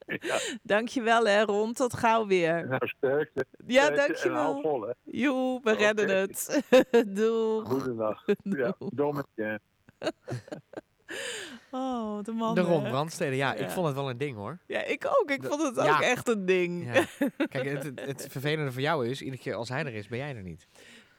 [0.07, 0.39] Ja.
[0.63, 2.67] Dankjewel hè Ron, tot gauw weer.
[2.67, 3.45] Nou, sterkte.
[3.67, 4.61] Ja, dankjewel.
[4.61, 4.91] vol, hè.
[5.03, 6.61] Joe, we redden het.
[7.17, 7.67] Doeg.
[7.69, 8.23] Goedendag.
[8.43, 8.89] Ja, Doeg.
[8.93, 9.59] dommetje.
[11.71, 12.55] Oh, de man.
[12.55, 12.61] De?
[12.61, 13.59] Ron Brandstede, ja, Ja.
[13.59, 14.57] ik vond het wel een ding hoor.
[14.67, 15.31] Ja, ik ook.
[15.31, 16.01] Ik De- vond het ook ja.
[16.01, 16.93] echt een ding.
[16.93, 17.03] Ja.
[17.47, 20.17] Kijk, het, het, het vervelende voor jou is, iedere keer als hij er is, ben
[20.17, 20.67] jij er niet.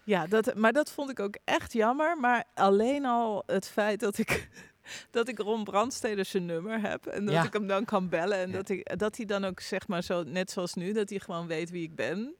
[0.05, 2.17] Ja, dat, maar dat vond ik ook echt jammer.
[2.19, 4.49] Maar alleen al het feit dat ik,
[5.11, 7.07] dat ik Ron Brandstede zijn nummer heb.
[7.07, 7.45] En dat Ja.
[7.45, 8.39] ik hem dan kan bellen.
[8.39, 8.55] En Ja.
[8.57, 11.47] dat, ik, dat hij dan ook, zeg maar zo, net zoals nu, dat hij gewoon
[11.47, 12.35] weet wie ik ben.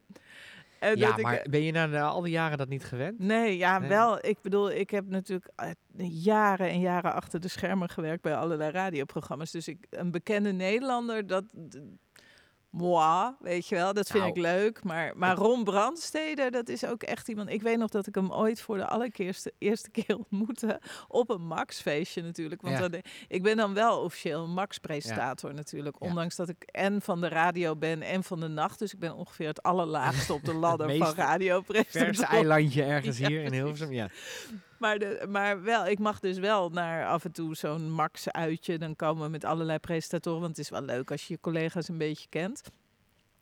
[0.79, 3.19] En ja, dat ik, maar ben je na al die jaren dat niet gewend?
[3.19, 3.89] Nee, ja, Nee.
[3.89, 4.25] wel.
[4.25, 5.69] Ik bedoel, ik heb natuurlijk eh,
[6.23, 9.51] jaren en jaren achter de schermen gewerkt bij allerlei radioprogramma's.
[9.51, 11.43] Dus ik, een bekende Nederlander, dat.
[12.77, 14.35] Moi, weet je wel, dat vind Nou.
[14.35, 14.83] ik leuk.
[14.83, 17.49] Maar, maar Ron Brandstede, dat is ook echt iemand.
[17.49, 20.81] Ik weet nog dat ik hem ooit voor de allereerste eerste keer ontmoette.
[21.07, 22.61] Op een Max-feestje natuurlijk.
[22.61, 22.87] Want Ja.
[22.87, 25.95] dan- ik ben dan wel officieel een Max-presentator natuurlijk.
[25.99, 26.07] Ja.
[26.07, 28.79] Ondanks dat ik en van de radio ben en van de nacht.
[28.79, 32.05] Dus ik ben ongeveer het allerlaagste op de ladder van meest radiopresentator.
[32.15, 34.09] Verse eilandje ergens hier in Hilversum, ja.
[34.79, 38.77] Maar, de, maar wel, ik mag dus wel naar af en toe zo'n Max-uitje.
[38.77, 40.41] Dan komen we met allerlei presentatoren.
[40.41, 42.61] Want het is wel leuk als je je collega's een beetje kent.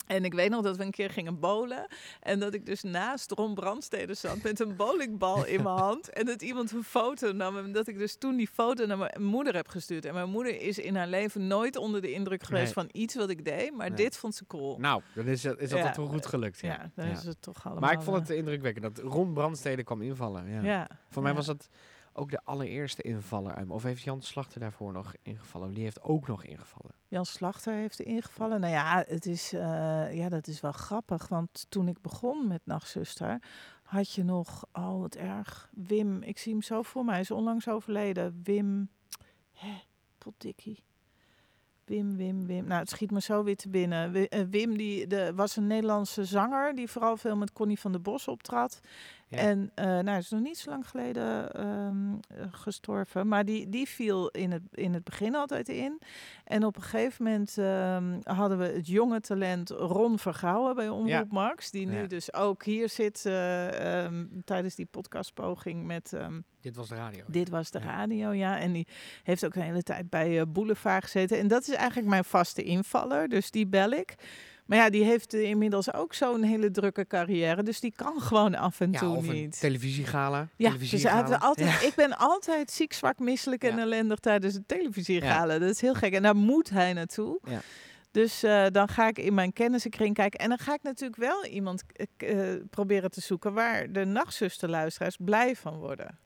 [0.06, 1.88] En ik weet nog dat we een keer gingen bowlen.
[2.22, 6.10] En dat ik dus naast Ron Brandstede zat met een bowlingbal in mijn hand.
[6.10, 7.58] En dat iemand een foto nam.
[7.58, 10.06] En dat ik dus toen die foto naar mijn moeder heb gestuurd.
[10.06, 12.86] En mijn moeder is in haar leven nooit onder de indruk geweest Nee.
[12.86, 13.72] van iets wat ik deed.
[13.76, 13.98] Maar Nee.
[13.98, 14.78] dit vond ze cool.
[14.80, 15.92] Nou, dan is, dat- is dat Ja.
[15.92, 16.60] toch goed gelukt.
[16.60, 16.68] Ja.
[16.70, 17.12] ja, dan Ja.
[17.12, 17.82] is het toch allemaal...
[17.84, 20.64] Maar ik vond het eh, indrukwekkend dat Ron Brandstede kwam invallen.
[20.64, 20.88] Ja.
[21.10, 21.70] Voor mij was dat
[22.16, 23.66] ook de allereerste invaller.
[23.68, 25.74] Of heeft Jan Slachter daarvoor nog ingevallen?
[25.74, 26.92] Die heeft ook nog ingevallen.
[27.08, 28.60] Jan Slachter heeft ingevallen.
[28.60, 31.28] Nou ja, het is, eh, ja, dat is wel grappig.
[31.28, 33.42] Want toen ik begon met Nachtzuster,
[33.84, 36.22] had je nog, oh wat erg, Wim.
[36.22, 38.42] Ik zie hem zo voor mij, hij is onlangs overleden.
[38.44, 38.90] Wim,
[39.52, 39.74] hè,
[40.18, 40.84] potdikkie.
[41.86, 42.66] Wim, Wim, Wim.
[42.68, 44.30] Nou, het schiet me zo weer te binnen.
[44.30, 48.02] Eh, Wim die, de, was een Nederlandse zanger die vooral veel met Connie van der
[48.02, 48.80] Bos optrad.
[49.28, 49.38] Ja.
[49.38, 53.28] En eh nou, hij is nog niet zo lang geleden ehm, eh, gestorven.
[53.28, 56.02] Maar die, die viel in het, in het begin altijd in.
[56.44, 61.08] En op een gegeven moment ehm, hadden we het jonge talent Ron Vergouwen bij Omroep
[61.08, 61.26] Ja.
[61.30, 61.72] Max.
[61.72, 62.08] Die nu Ja.
[62.08, 66.14] dus ook hier zit eh, ehm, tijdens die podcastpoging met...
[66.62, 67.24] Dit was de radio.
[67.28, 68.60] dit was de radio, ja.
[68.60, 68.88] En die
[69.24, 71.38] heeft ook een hele tijd bij eh, Boulevard gezeten.
[71.40, 74.16] En dat is eigenlijk mijn vaste invaller, dus die bel ik.
[74.66, 77.64] Maar ja, die heeft eh, inmiddels ook zo'n hele drukke carrière.
[77.64, 79.60] Dus die kan gewoon af en ja, toe of een niet.
[79.60, 80.38] televisiegala.
[80.38, 81.38] Ja, dus televisiegala.
[81.38, 83.82] altijd, ik ben altijd ziek, zwak, misselijk en Ja.
[83.82, 85.60] ellendig tijdens het televisiegala.
[85.60, 86.14] Dat is heel gek.
[86.14, 87.40] En daar moet hij naartoe.
[87.44, 87.62] Ja.
[88.12, 90.40] Dus eh, dan ga ik in mijn kennissenkring kijken.
[90.40, 91.84] En dan ga ik natuurlijk wel iemand
[92.18, 92.38] eh,
[92.70, 93.54] proberen te zoeken...
[93.54, 96.20] waar de nachtzusterluisteraars blij van worden.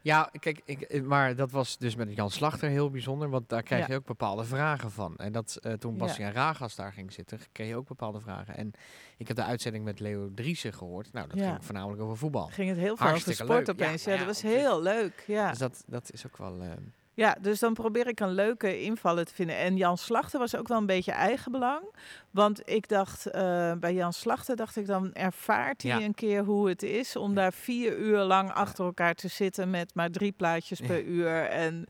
[0.00, 3.62] Ja, kijk, ik, eh, maar dat was dus met Jan Slachter heel bijzonder, want daar
[3.62, 3.92] krijg Ja.
[3.92, 5.16] je ook bepaalde vragen van.
[5.16, 5.98] En dat eh, toen Ja.
[5.98, 8.56] Bastiaan Ragas daar ging zitten, kreeg je ook bepaalde vragen.
[8.56, 8.72] En
[9.16, 11.12] ik heb de uitzending met Leo Driessen gehoord.
[11.12, 11.50] Nou, dat Ja.
[11.50, 12.46] ging voornamelijk over voetbal.
[12.46, 13.66] Ging het heel veel over sport leuk.
[13.66, 14.04] Ja, opeens.
[14.04, 15.24] Ja, dat ja, was heel leuk.
[15.26, 15.48] Ja.
[15.50, 16.60] Dus dat, dat is ook wel...
[16.62, 16.70] eh,
[17.18, 19.56] ja, dus dan probeer ik een leuke invallen te vinden.
[19.56, 21.82] En Jan Slachter was ook wel een beetje eigenbelang.
[22.30, 26.04] Want ik dacht, eh, bij Jan Slachter dacht ik dan ervaart hij Ja.
[26.06, 29.94] een keer hoe het is om daar vier uur lang achter elkaar te zitten met
[29.94, 31.44] maar drie plaatjes per uur.
[31.44, 31.86] En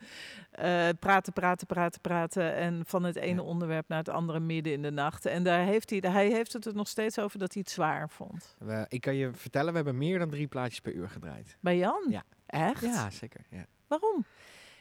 [0.51, 2.55] eh, praten, praten, praten, praten.
[2.55, 5.27] En van het ene onderwerp naar het andere midden in de nacht.
[5.27, 8.11] En daar heeft hij, hij heeft het er nog steeds over dat hij het zwaar
[8.11, 8.57] vond.
[8.59, 11.57] we, ik kan je vertellen, we hebben meer dan drie plaatjes per uur gedraaid.
[11.61, 12.07] Bij Jan?
[12.09, 12.23] Ja.
[12.47, 12.81] Echt?
[12.83, 13.41] Ja, zeker.
[13.51, 13.67] Ja.
[13.87, 14.25] Waarom?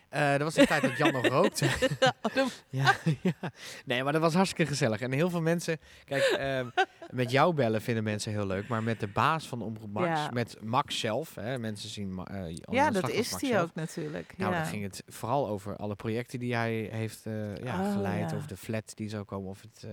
[0.09, 1.69] Eh, dat was de tijd dat Jan nog rookte.
[2.69, 3.33] ja, ja.
[3.85, 5.01] Nee, maar dat was hartstikke gezellig.
[5.01, 5.79] En heel veel mensen...
[6.05, 6.67] Kijk, ehm,
[7.09, 8.67] met jou bellen vinden mensen heel leuk.
[8.67, 10.29] Maar met de baas van Omroep Max, Ja.
[10.33, 11.35] met Max zelf...
[11.35, 14.33] Hè, mensen zien Jan Ja, dat is hij ook natuurlijk.
[14.37, 14.59] Nou, ja.
[14.59, 18.33] dan ging het vooral over alle projecten die hij heeft eh, ja, Oh, geleid.
[18.33, 19.49] Over de flat die zou komen.
[19.49, 19.87] Of het,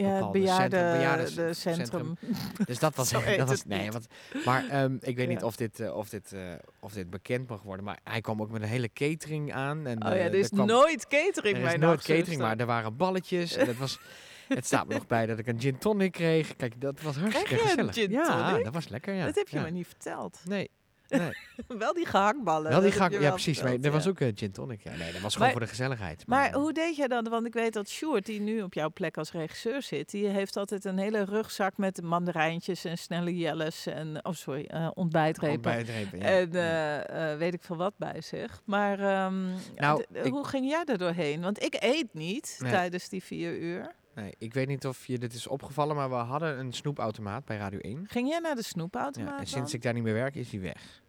[0.00, 2.16] Ja, centrum- de centrum.
[2.66, 3.10] dus dat was...
[3.40, 4.06] Dat was nee, want,
[4.44, 6.40] maar ehm, ik weet niet of dit, eh, of, dit, eh,
[6.80, 7.84] of dit bekend mag worden.
[7.84, 9.86] Maar hij kwam ook met een hele catering aan.
[9.86, 12.56] En, Oh ja, eh, er is kwam- nooit catering er bij is nooit catering, maar
[12.56, 13.56] er waren balletjes.
[13.56, 13.98] En het, was,
[14.48, 16.56] het staat me nog bij dat ik een gin tonic kreeg.
[16.56, 17.94] Kijk, dat was hartstikke gezellig.
[17.94, 19.24] ja, dat was lekker, ja.
[19.26, 19.62] Dat heb je ja.
[19.62, 20.40] me niet verteld.
[20.44, 20.70] Nee,
[21.10, 21.30] nee.
[21.78, 22.70] wel die gehaktballen.
[22.70, 23.60] wel die ja precies.
[23.62, 24.80] Maar verteld, er was ook een gin tonic.
[24.82, 26.26] Ja, nee, dat was gewoon Maar- voor de gezelligheid.
[26.26, 27.28] Maar hoe deed jij dat?
[27.28, 30.56] Want ik weet dat Sjoerd, die nu op jouw plek als regisseur zit, die heeft
[30.56, 35.54] altijd een hele rugzak met mandarijntjes en snelle jelles en, oh sorry, eh ontbijtrepen.
[35.54, 36.24] Ontbijtrepen, ja.
[36.24, 38.60] En eh, eh, weet ik veel wat bij zich.
[38.64, 39.44] Maar ehm,
[39.76, 41.40] Nou, ik- hoe ging jij er doorheen?
[41.40, 42.70] Want ik eet niet Nee.
[42.70, 43.98] tijdens die vier uur.
[44.20, 47.56] Nee, ik weet niet of je dit is opgevallen, maar we hadden een snoepautomaat bij
[47.56, 48.04] Radio 1.
[48.08, 49.46] Ging jij naar de snoepautomaat Ja, en dan?
[49.46, 51.02] sinds ik daar niet meer werk, is die weg.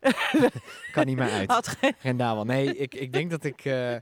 [0.92, 1.50] kan niet meer uit.
[1.50, 1.94] Had geen...
[2.02, 2.44] Rendabel.
[2.44, 3.96] Nee, ik, ik denk dat ik, eh,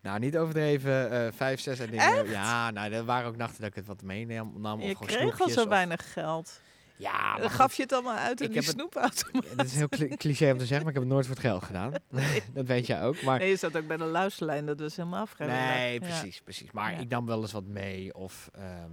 [0.00, 2.28] nou niet overdreven, eh vijf, zes en dingen.
[2.30, 4.52] Ja, nou, er waren ook nachten dat ik het wat meenam.
[4.60, 6.60] nam, of Je kreeg al zo of- weinig geld.
[7.02, 9.56] Ja, Dan goed, gaf je het allemaal uit in Ik die het- snoepautomaat.
[9.56, 11.44] Dat is heel cli- cliché om te zeggen, maar ik heb het nooit voor het
[11.44, 11.92] geld gedaan.
[12.54, 13.22] dat weet jij ook.
[13.22, 15.56] Maar Nee, je zat ook bij de luisterlijn, dat was helemaal afgelopen.
[15.58, 16.70] Nee, precies, precies.
[16.70, 16.98] Maar Ja.
[16.98, 18.14] ik nam wel eens wat mee.
[18.14, 18.90] Of ehm,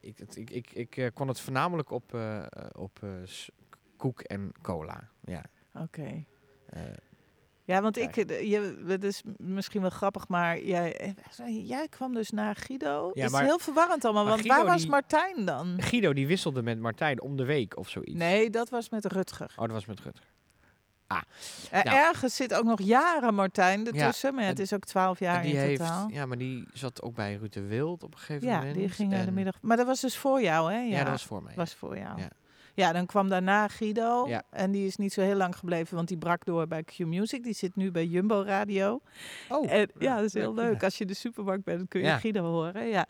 [0.00, 3.08] ik, ik, ik, ik, eh, kon het voornamelijk op, eh, eh, op eh,
[3.96, 5.08] koek en cola.
[5.24, 5.42] Ja.
[5.74, 6.24] Oké.
[6.66, 6.82] eh,
[7.66, 12.14] Ja, want ik, eh, je, het is misschien wel grappig, maar jij, eh, jij kwam
[12.14, 13.10] dus naar Guido.
[13.14, 15.74] Ja, het maar- is heel verwarrend allemaal, maar want Guido waar was die- Martijn dan?
[15.82, 18.14] Guido die wisselde met Martijn om de week of zoiets.
[18.14, 19.50] Nee, dat was met Rutger.
[19.56, 20.24] Oh, dat was met Rutger.
[21.70, 21.96] Er Nou.
[21.96, 25.42] Ergens zit ook nog jaren Martijn ertussen, maar ja, het en- is ook twaalf jaar
[25.42, 26.08] die in heeft, totaal.
[26.08, 28.74] ja, maar die zat ook bij Ruud de Wild op een gegeven Ja, moment.
[28.74, 29.54] die ging naar de middag.
[29.60, 30.78] Maar dat was dus voor jou, hè?
[30.80, 31.52] Ja, dat was voor mij.
[31.56, 32.20] was voor jou.
[32.76, 32.92] Ja.
[32.92, 34.26] Dan kwam daarna Guido.
[34.28, 34.42] Ja.
[34.50, 37.42] En die is niet zo heel lang gebleven, want die brak door bij Q Music.
[37.42, 39.00] Die zit nu bij Jumbo Radio.
[39.48, 40.82] Oh, En, ja, dat is heel leuk.
[40.82, 42.10] Als je in de supermarkt bent, kun je.
[42.10, 42.86] Guido horen.
[42.88, 43.06] Ja.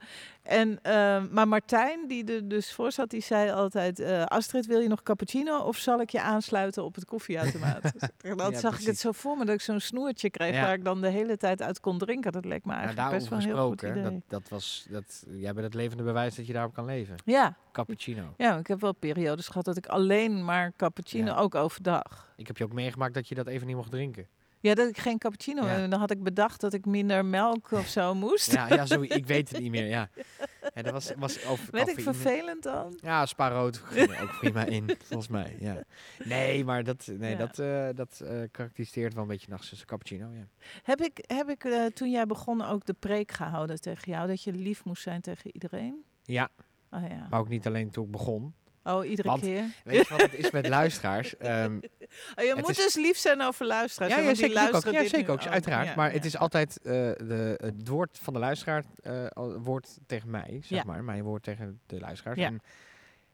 [0.47, 4.01] En, eh, maar Martijn, die er dus voor zat, die zei altijd...
[4.01, 7.83] eh, Astrid, wil je nog cappuccino of zal ik je aansluiten op het koffieautomaat?
[7.83, 7.93] Dus
[8.37, 10.55] dan Ja, zag ik het zo voor me dat ik zo'n snoertje kreeg...
[10.55, 10.61] Ja.
[10.63, 12.33] waar ik dan de hele tijd uit kon drinken.
[12.33, 14.03] Dat leek me Nou, eigenlijk best wel heel goed idee.
[14.03, 17.15] dat, dat was, dat, jij bent het levende bewijs dat je daarop kan leven.
[17.25, 18.35] Ja, Cappuccino.
[18.37, 21.37] ja, ik heb wel periodes gehad dat ik alleen maar cappuccino, Ja.
[21.39, 22.33] ook overdag...
[22.37, 24.27] Ik heb je ook meegemaakt dat je dat even niet mocht drinken.
[24.61, 25.75] Ja, dat ik geen cappuccino Ja.
[25.77, 28.53] en dan had ik bedacht dat ik minder melk of zo moest.
[28.53, 29.87] Ja, ja zo, ik weet het niet meer.
[29.87, 30.09] Ja.
[30.75, 32.99] Ja, dat was, was over, Werd ik vervelend dan?
[33.03, 35.57] Ja, spaarrood ging er ook prima in, volgens mij.
[35.61, 35.83] Ja.
[36.25, 37.37] Nee, maar dat, nee, Ja.
[37.37, 40.31] dat, eh, dat eh, karakteriseert wel een beetje nachtzuster cappuccino.
[40.33, 40.47] Ja.
[40.83, 44.27] Heb ik, heb ik eh, toen jij begon ook de preek gehouden tegen jou?
[44.29, 46.05] Dat je lief moest zijn tegen iedereen?
[46.25, 46.49] ja,
[46.91, 47.27] Oh ja.
[47.31, 48.55] maar ook niet alleen toen ik begon.
[48.87, 49.65] Oh, iedere Want- keer?
[49.85, 51.37] Weet je wat het is met luisteraars?
[51.37, 51.45] Oh,
[52.35, 54.13] je moet is- dus lief zijn over luisteraars.
[54.13, 54.85] ja, ja, die zeker ook.
[54.85, 55.87] Ja, zeker ook, uiteraard.
[55.87, 56.15] Ja, maar ja.
[56.15, 60.61] het is altijd eh, de, het woord van de luisteraar eh, al- woord tegen mij,
[60.63, 60.85] zeg Ja.
[60.87, 61.05] maar.
[61.05, 62.39] Mijn woord tegen de luisteraars.
[62.39, 62.47] Ja.
[62.47, 62.61] En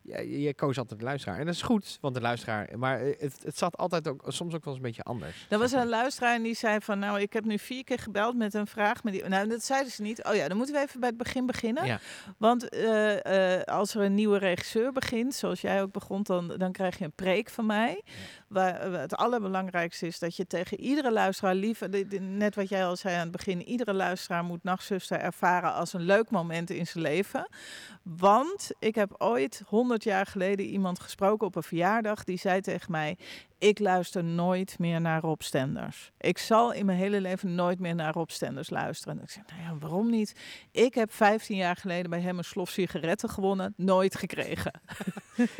[0.02, 1.38] ja, je, koos altijd de luisteraar.
[1.38, 2.68] En dat is goed, want de luisteraar...
[2.76, 5.46] Maar eh, het, het zat altijd ook, soms ook wel eens een beetje anders.
[5.48, 5.86] Er was een maar.
[5.86, 6.98] luisteraar en die zei van...
[6.98, 9.02] nou, ik heb nu vier keer gebeld met een vraag.
[9.02, 10.24] Met die, nou, dat zeiden ze niet.
[10.24, 11.86] Oh ja, dan moeten we even bij het begin beginnen.
[11.86, 12.00] Ja.
[12.38, 16.22] Want eh, eh, als er een nieuwe regisseur begint, zoals jij ook begon...
[16.22, 18.02] dan, dan krijg je een preek van mij.
[18.48, 21.54] Waar, het allerbelangrijkste is dat je tegen iedere luisteraar...
[21.54, 23.62] lief, de- net wat jij al zei aan het begin...
[23.62, 27.48] iedere luisteraar moet Nachtzuster ervaren als een leuk moment in zijn leven.
[28.02, 32.24] Want ik heb ooit, honderd jaar geleden, iemand gesproken op een verjaardag...
[32.24, 33.16] die zei tegen mij...
[33.62, 36.11] Ik luister nooit meer naar Rob Stenders.
[36.18, 39.16] Ik zal in mijn hele leven nooit meer naar Rob Stenders luisteren.
[39.16, 40.35] En ik zei, nou ja, waarom niet?
[40.70, 43.75] Ik heb 15 jaar geleden bij hem een slof sigaretten gewonnen.
[43.77, 44.72] Nooit gekregen.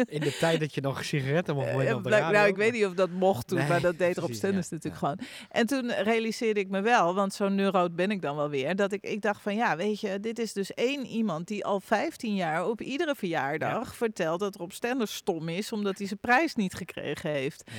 [0.05, 2.39] In de tijd dat je nog sigaretten mocht Eh, winnen op de blijk- radio.
[2.39, 4.75] nou, ik weet niet of dat mocht toen, Nee, maar dat deed Rob Stenders ja,
[4.75, 5.09] natuurlijk ja.
[5.09, 5.19] gewoon.
[5.51, 8.93] En toen realiseerde ik me wel, want zo'n neuroot ben ik dan wel weer, dat
[8.93, 12.35] ik, ik dacht van ja, weet je, dit is dus één iemand die al 15
[12.35, 16.75] jaar op iedere verjaardag vertelt dat Rob Stenders stom is, omdat hij zijn prijs niet
[16.75, 17.71] gekregen heeft.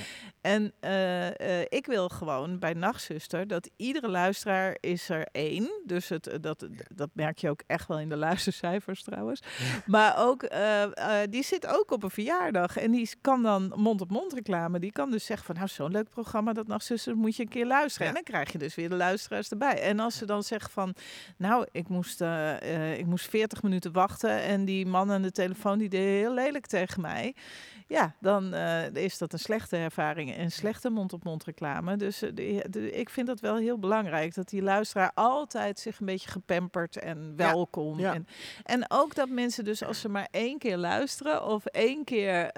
[0.44, 5.82] En eh, eh, ik wil gewoon bij Nachtzuster dat iedere luisteraar is er één.
[5.86, 9.42] Dus het, eh, dat, dat merk je ook echt wel in de luistercijfers trouwens.
[9.86, 10.50] Maar ook,
[11.30, 12.78] die zit ook op een verjaardag.
[12.78, 14.80] En die kan dan mond-op-mond reclame.
[14.80, 17.66] Die kan dus zeggen van, nou zo'n leuk programma, dat Nachtzuster, moet je een keer
[17.66, 18.08] luisteren.
[18.08, 18.14] Ja.
[18.14, 19.82] En dan krijg je dus weer de luisteraars erbij.
[19.82, 20.96] En als ze dan zeggen van,
[21.38, 22.22] nou, ik moest,
[22.98, 24.42] ik moest 40 minuten wachten.
[24.42, 27.36] En die man aan de telefoon, die deed heel lelijk tegen mij.
[27.88, 28.54] Ja, dan
[28.94, 31.96] is dat een slechte ervaring en slechte mond-op-mond reclame.
[31.96, 34.34] Dus eh, de- de- ik vind dat wel heel belangrijk.
[34.34, 38.00] Dat die luisteraar altijd zich een beetje gepamperd en welkom.
[38.00, 38.14] ja.
[38.14, 38.28] En,
[38.64, 42.52] en ook dat mensen dus als ze maar één keer luisteren of één keer...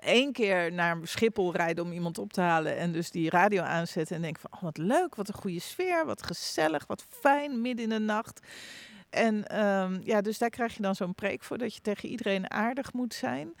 [0.00, 4.16] één keer naar Schiphol rijden om iemand op te halen en dus die radio aanzetten
[4.16, 7.84] en denken van, oh wat leuk, wat een goede sfeer, wat gezellig, wat fijn, midden
[7.84, 8.40] in de nacht.
[9.10, 12.50] En ehm, ja, dus daar krijg je dan zo'n preek voor dat je tegen iedereen
[12.50, 13.54] aardig moet zijn.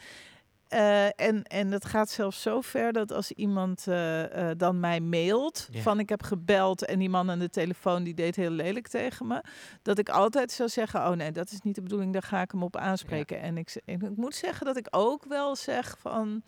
[0.68, 5.00] Eh, en, en het gaat zelfs zo ver dat als iemand eh, eh, dan mij
[5.00, 8.88] mailt van ik heb gebeld en die man aan de telefoon die deed heel lelijk
[8.88, 9.42] tegen me,
[9.82, 12.50] dat ik altijd zou zeggen, oh nee, dat is niet de bedoeling, daar ga ik
[12.50, 13.40] hem op aanspreken.
[13.40, 16.42] En ik, en ik moet zeggen dat ik ook wel zeg van,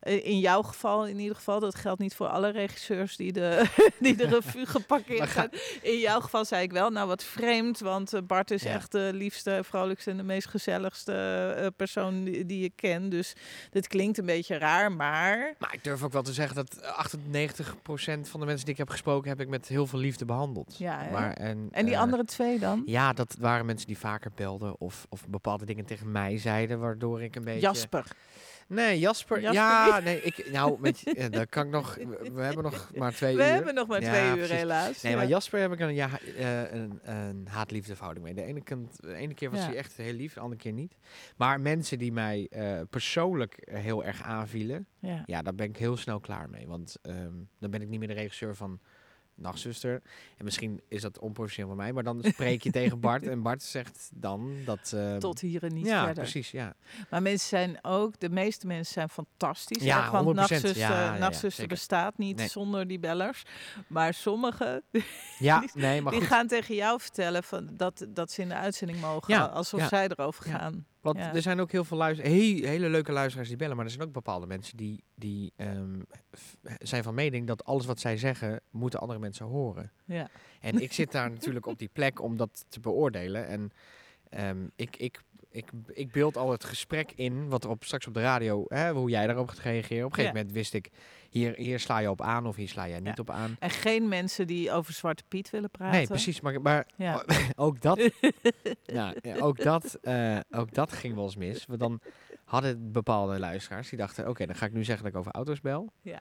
[0.00, 3.64] in jouw geval in ieder geval, dat geldt niet voor alle regisseurs die de,
[4.00, 5.82] die de revue geparkeerd Maar ga- zijn.
[5.94, 8.70] In jouw geval zei ik wel, nou wat vreemd, want eh, Bart is Ja.
[8.72, 11.12] echt de liefste, vrolijkste en de meest gezelligste
[11.58, 13.08] eh, persoon die, die ik ken.
[13.08, 13.32] Dus
[13.70, 15.54] dit klinkt een beetje raar, maar...
[15.58, 16.76] Maar ik durf ook wel te zeggen dat
[17.08, 20.74] 98% van de mensen die ik heb gesproken, heb ik met heel veel liefde behandeld.
[20.78, 21.10] Ja, hè?
[21.10, 22.82] maar, en, En die eh, andere twee dan?
[22.86, 27.22] Ja, dat waren mensen die vaker belden of, of bepaalde dingen tegen mij zeiden, waardoor
[27.22, 27.60] ik een beetje...
[27.60, 28.04] Jasper.
[28.72, 29.40] Nee, Jasper.
[29.40, 31.94] Jasper Ja, nee, ik, nou, met, je- eh, daar kan ik nog.
[31.94, 33.48] We, we hebben nog maar twee We uur.
[33.48, 34.50] hebben nog maar Ja, twee uur precies.
[34.56, 35.02] helaas.
[35.02, 35.18] Nee, Ja.
[35.18, 38.34] maar Jasper heb ik een, ja, eh, een, een haat-liefde verhouding mee.
[38.34, 39.66] De ene, kant, de ene keer was Ja.
[39.66, 40.96] hij echt heel lief, de andere keer niet.
[41.36, 45.22] Maar mensen die mij eh, persoonlijk heel erg aanvielen, Ja.
[45.26, 46.66] ja, daar ben ik heel snel klaar mee.
[46.66, 48.80] Want ehm, dan ben ik niet meer de regisseur van
[49.40, 50.02] Nachtzuster.
[50.36, 53.62] En misschien is dat onprofessioneel van mij, maar dan spreek je tegen Bart en Bart
[53.62, 54.92] zegt dan dat...
[54.94, 56.22] ehm, Tot hier en niet ja, verder.
[56.22, 56.74] precies, ja.
[57.10, 59.82] Maar mensen zijn ook, de meeste mensen zijn fantastisch.
[59.82, 60.34] Ja, hè, want 100%.
[60.34, 62.48] Nachtzuster, Ja, Nachtzuster bestaat niet Nee.
[62.48, 63.42] zonder die bellers.
[63.86, 64.82] Maar sommigen
[65.38, 66.30] Ja, Die- nee, maar die goed.
[66.30, 69.34] gaan tegen jou vertellen van dat, dat ze in de uitzending mogen.
[69.34, 70.58] Ja, alsof zij erover Ja.
[70.58, 70.86] gaan.
[71.00, 71.34] Want Ja.
[71.34, 74.06] er zijn ook heel veel luister he- hele leuke luisteraars die bellen, maar er zijn
[74.06, 75.52] ook bepaalde mensen die, die
[76.36, 79.92] f- zijn van mening dat alles wat zij zeggen, moeten andere mensen horen.
[80.04, 80.28] Ja.
[80.60, 83.46] En ik zit daar natuurlijk op die plek om dat te beoordelen.
[83.46, 83.70] En
[84.28, 85.20] ehm, ik, ik
[85.52, 88.92] ik, ik beeld al het gesprek in, wat er op, straks op de radio, hè,
[88.92, 90.04] hoe jij daarop gaat reageren.
[90.04, 90.40] Op een gegeven Ja.
[90.42, 90.90] moment wist ik,
[91.30, 93.22] hier, hier sla je op aan of hier sla jij niet Ja.
[93.22, 93.56] op aan.
[93.58, 95.96] En geen mensen die over Zwarte Piet willen praten.
[95.98, 96.40] Nee, precies.
[96.40, 97.24] Maar, maar Ja.
[97.56, 98.10] ook dat,
[98.84, 101.66] ja, ja, ook, dat, eh, ook dat ging wel eens mis.
[101.66, 102.00] Want dan
[102.44, 105.60] hadden bepaalde luisteraars die dachten, oké, dan ga ik nu zeggen dat ik over auto's
[105.60, 105.92] bel.
[106.02, 106.20] Ja.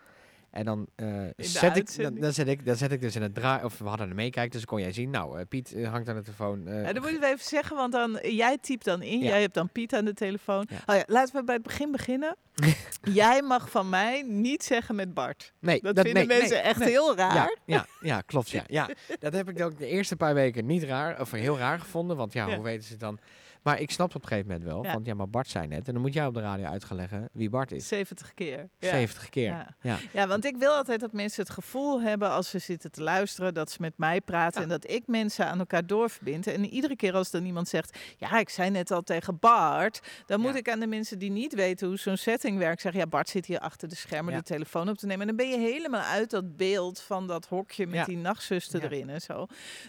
[0.52, 3.34] En dan, eh, zet ik, dan, dan, zet ik, dan zet ik dus in het
[3.36, 6.10] draai, of we hadden een meekijken, dus kon jij zien, nou, eh, Piet eh, hangt
[6.10, 6.68] aan de telefoon.
[6.68, 9.26] eh, En dan moet je even zeggen, want dan, jij typt dan in, Ja.
[9.28, 10.68] jij hebt dan Piet aan de telefoon.
[10.70, 10.78] Ja.
[10.86, 12.36] Oh ja, laten we bij het begin beginnen.
[13.24, 15.54] jij mag van mij niet zeggen met Bart.
[15.60, 16.90] nee, Dat, dat, vinden nee, mensen nee, echt nee.
[16.90, 17.58] heel raar.
[17.66, 18.50] Ja, ja, klopt.
[18.50, 18.64] Ja.
[18.68, 18.90] Ja,
[19.20, 22.18] dat heb ik ook de eerste paar weken niet raar, of heel raar gevonden.
[22.18, 23.20] Want ja, hoe weten ze dan?
[23.62, 24.84] Maar ik snap op een gegeven moment wel.
[24.84, 24.94] Ja.
[24.94, 25.88] Want ja, maar Bart zei net.
[25.88, 27.88] En dan moet jij op de radio uitleggen wie Bart is.
[27.88, 28.70] 70 keer.
[28.80, 28.90] Ja.
[28.90, 29.50] 70 keer.
[29.50, 29.76] Ja.
[29.82, 29.98] Ja.
[30.14, 33.54] Ja, want ik wil altijd dat mensen het gevoel hebben als ze zitten te luisteren,
[33.54, 36.48] dat ze met mij praten en dat ik mensen aan elkaar doorverbind.
[36.48, 40.40] En iedere keer als dan iemand zegt, ja, ik zei net al tegen Bart, dan
[40.40, 43.30] moet ik aan de mensen die niet weten hoe zo'n setting werkt zeggen, ja, Bart
[43.30, 45.22] zit hier achter de schermen de telefoon op te nemen.
[45.30, 49.10] En dan ben je helemaal uit dat beeld van dat hokje met die nachtzuster erin
[49.10, 49.46] en zo.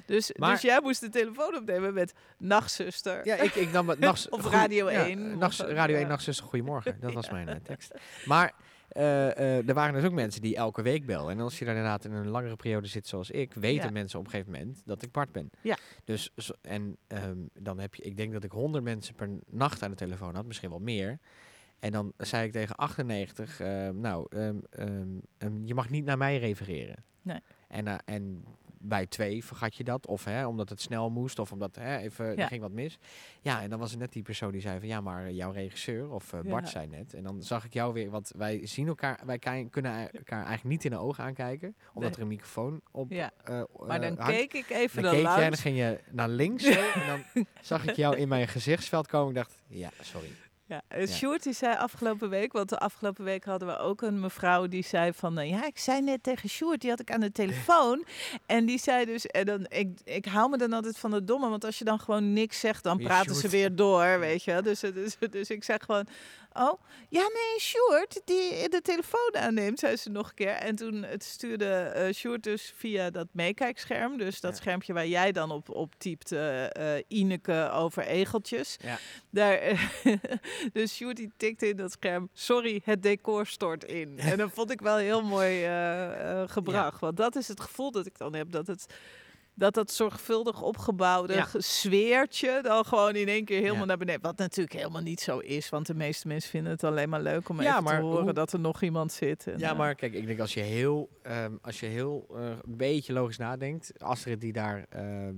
[0.07, 3.27] Dus, Maar- dus jij moest de telefoon opnemen met nachtzuster.
[3.27, 4.27] Ja, ik, ik nam het nachts.
[4.31, 6.09] Goeie- Radio ja, 1, nachts- of, eh, Radio 1, ja.
[6.09, 6.97] nachtzuster, goedemorgen.
[7.01, 7.95] Dat was mijn eh, tekst.
[8.27, 8.53] Maar
[8.89, 11.33] eh, eh, er waren dus ook mensen die elke week belden.
[11.35, 13.91] En als je daar inderdaad in een langere periode zit zoals ik, weten Ja.
[13.91, 15.51] mensen op een gegeven moment dat ik Bart ben.
[15.61, 15.77] Ja.
[16.05, 19.83] Dus, zo- en ehm, dan heb je, ik denk dat ik 100 mensen per nacht
[19.83, 21.19] aan de telefoon had, misschien wel meer.
[21.79, 27.05] En dan zei ik tegen 98, ehm, nou, ehm, je mag niet naar mij refereren.
[27.23, 27.39] Nee.
[27.69, 28.45] En, en
[28.83, 32.26] bij twee vergat je dat, of hè, omdat het snel moest, of omdat hè, even,
[32.26, 32.37] Ja.
[32.37, 32.99] er ging wat mis.
[33.41, 36.11] Ja, en dan was er net die persoon die zei van, ja, maar jouw regisseur,
[36.11, 36.70] of eh, Bart Ja.
[36.70, 37.14] zei net.
[37.14, 39.39] En dan zag ik jou weer, want wij zien elkaar, wij
[39.70, 42.12] kunnen elkaar eigenlijk niet in de ogen aankijken, omdat Nee.
[42.12, 43.31] er een microfoon op Ja.
[43.45, 44.37] eh, Maar dan eh, hangt.
[44.39, 47.24] keek ik even Dan keek jij en dan ging je naar links en dan
[47.61, 49.28] zag ik jou in mijn gezichtsveld komen.
[49.28, 50.28] Ik dacht, ja, sorry.
[50.71, 51.07] Ja, uh, Ja.
[51.07, 54.85] Sjoerd die zei afgelopen week, want de afgelopen week hadden we ook een mevrouw die
[54.85, 58.05] zei van, eh, ja, ik zei net tegen Sjoerd, die had ik aan de telefoon.
[58.47, 61.49] En die zei dus, en dan, ik, ik hou me dan altijd van het domme,
[61.49, 64.62] want als je dan gewoon niks zegt, dan praten ze weer door, weet je.
[64.62, 66.07] Dus, eh, dus, dus ik zeg gewoon,
[66.53, 70.49] oh, ja nee, Sjoerd, die de telefoon aanneemt, zei ze nog een keer.
[70.53, 74.57] En toen het stuurde eh Sjoerd dus via dat meekijkscherm, dus dat Ja.
[74.61, 78.77] schermpje waar jij dan op, op typt, eh, Ineke over egeltjes.
[78.83, 78.99] Ja.
[79.31, 79.91] Daar,
[80.73, 84.19] dus Sjoerd die tikte in dat scherm, sorry, het decor stort in.
[84.19, 85.63] En dat vond ik wel heel mooi
[86.47, 87.01] gebracht.
[87.01, 88.87] Want dat is het gevoel dat ik dan heb, dat het...
[89.55, 91.47] Dat dat zorgvuldig opgebouwde Ja.
[91.57, 93.85] sfeertje dan gewoon in één keer helemaal Ja.
[93.85, 94.21] naar beneden.
[94.23, 95.69] Wat natuurlijk helemaal niet zo is.
[95.69, 98.23] Want de meeste mensen vinden het alleen maar leuk om Ja, even maar te horen
[98.23, 99.47] hoe- dat er nog iemand zit.
[99.47, 102.43] En, Ja, eh, maar kijk, ik denk als je heel, ehm, als je heel eh,
[102.47, 105.35] een beetje logisch nadenkt, Astrid die daar ehm,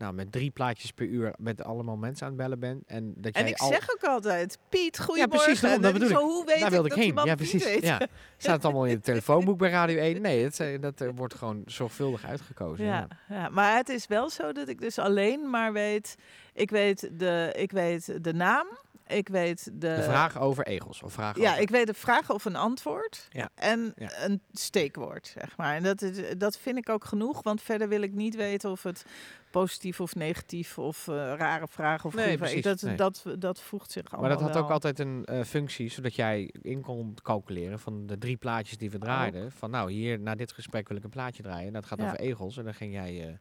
[0.00, 2.82] nou, met drie plaatjes per uur met allemaal mensen aan het bellen bent.
[2.86, 5.38] En, dat En jij ik al, zeg ook altijd, Piet, goedemorgen.
[5.38, 7.20] precies, daarom, En dat bedoel Zo, hoe weet daar ik wilde ik heen.
[7.24, 7.64] Ja, precies.
[7.80, 8.00] Ja.
[8.36, 10.20] Staat het allemaal in het telefoonboek bij Radio 1?
[10.20, 12.84] Nee, het, eh, dat wordt gewoon zorgvuldig uitgekozen.
[12.84, 16.16] Ja, ja, maar het is wel zo dat ik dus alleen maar weet,
[16.52, 18.66] ik weet de, ik weet de naam,
[19.10, 21.02] ik weet de, De vraag over egels.
[21.02, 23.48] Of vraag ja, over- ik weet de vraag of een antwoord Ja.
[23.54, 24.10] en Ja.
[24.24, 25.74] een steekwoord, zeg maar.
[25.76, 28.82] En dat, is, dat vind ik ook genoeg, want verder wil ik niet weten of
[28.82, 29.04] het
[29.50, 32.96] positief of negatief of eh, rare vraag of Nee, precies, dat, nee.
[32.96, 34.62] dat, dat voegt zich allemaal Maar dat had wel.
[34.64, 38.90] ook altijd een eh, functie, zodat jij in kon calculeren van de drie plaatjes die
[38.90, 39.52] we draaiden.
[39.52, 41.72] Van nou, hier na dit gesprek wil ik een plaatje draaien.
[41.72, 42.04] Dat gaat Ja.
[42.06, 42.56] over egels.
[42.56, 43.34] En dan ging jij eh,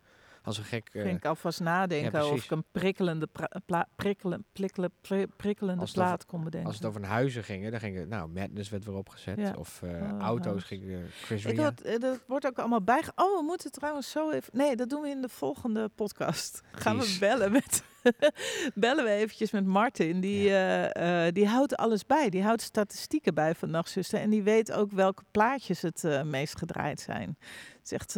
[0.44, 0.90] als een gek...
[0.94, 5.88] eh, Ging ik alvast nadenken of ik een prikkelende, pra- pla- prikkelen, prikkelen, pri- prikkelende
[5.94, 6.68] plaat kon bedenken.
[6.70, 9.38] Als het over huizen ging, dan ging het, nou, Madness werd weer opgezet.
[9.38, 9.54] Ja.
[9.58, 10.64] Of eh, Oh, auto's huis.
[10.64, 13.04] ging eh, Chris Ik had, eh, dat wordt ook allemaal bij.
[13.16, 14.58] Oh, we moeten trouwens zo even.
[14.58, 16.62] Nee, dat doen we in de volgende podcast.
[16.72, 17.84] Gaan we bellen met.
[18.74, 20.20] bellen we eventjes met Martin.
[20.20, 22.30] Die, eh, eh, die houdt alles bij.
[22.30, 24.20] Die houdt statistieken bij van Nachtzuster.
[24.20, 27.38] En die weet ook welke plaatjes het eh, meest gedraaid zijn.
[27.40, 28.14] Het is echt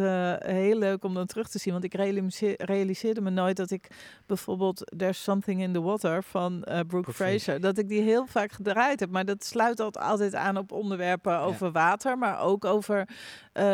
[0.46, 1.74] heel leuk om dan terug te zien.
[1.74, 3.88] Want ik realiseer- realiseerde me nooit dat ik
[4.26, 7.62] bijvoorbeeld There's Something in the Water van Brooke Fraser.
[7.62, 9.10] Dat ik die heel vaak gedraaid heb.
[9.10, 12.18] Maar dat sluit altijd, aan op onderwerpen over water.
[12.18, 13.08] Maar ook over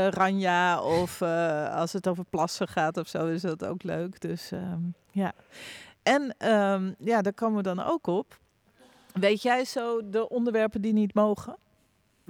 [0.10, 1.22] Ranja of
[1.72, 4.22] als het over plassen gaat of zo is dat ook leuk.
[4.22, 4.82] Dus ehm,
[5.12, 5.34] ja.
[6.08, 8.40] En ehm, ja, daar komen we dan ook op.
[9.14, 11.58] Weet jij zo de onderwerpen die niet mogen?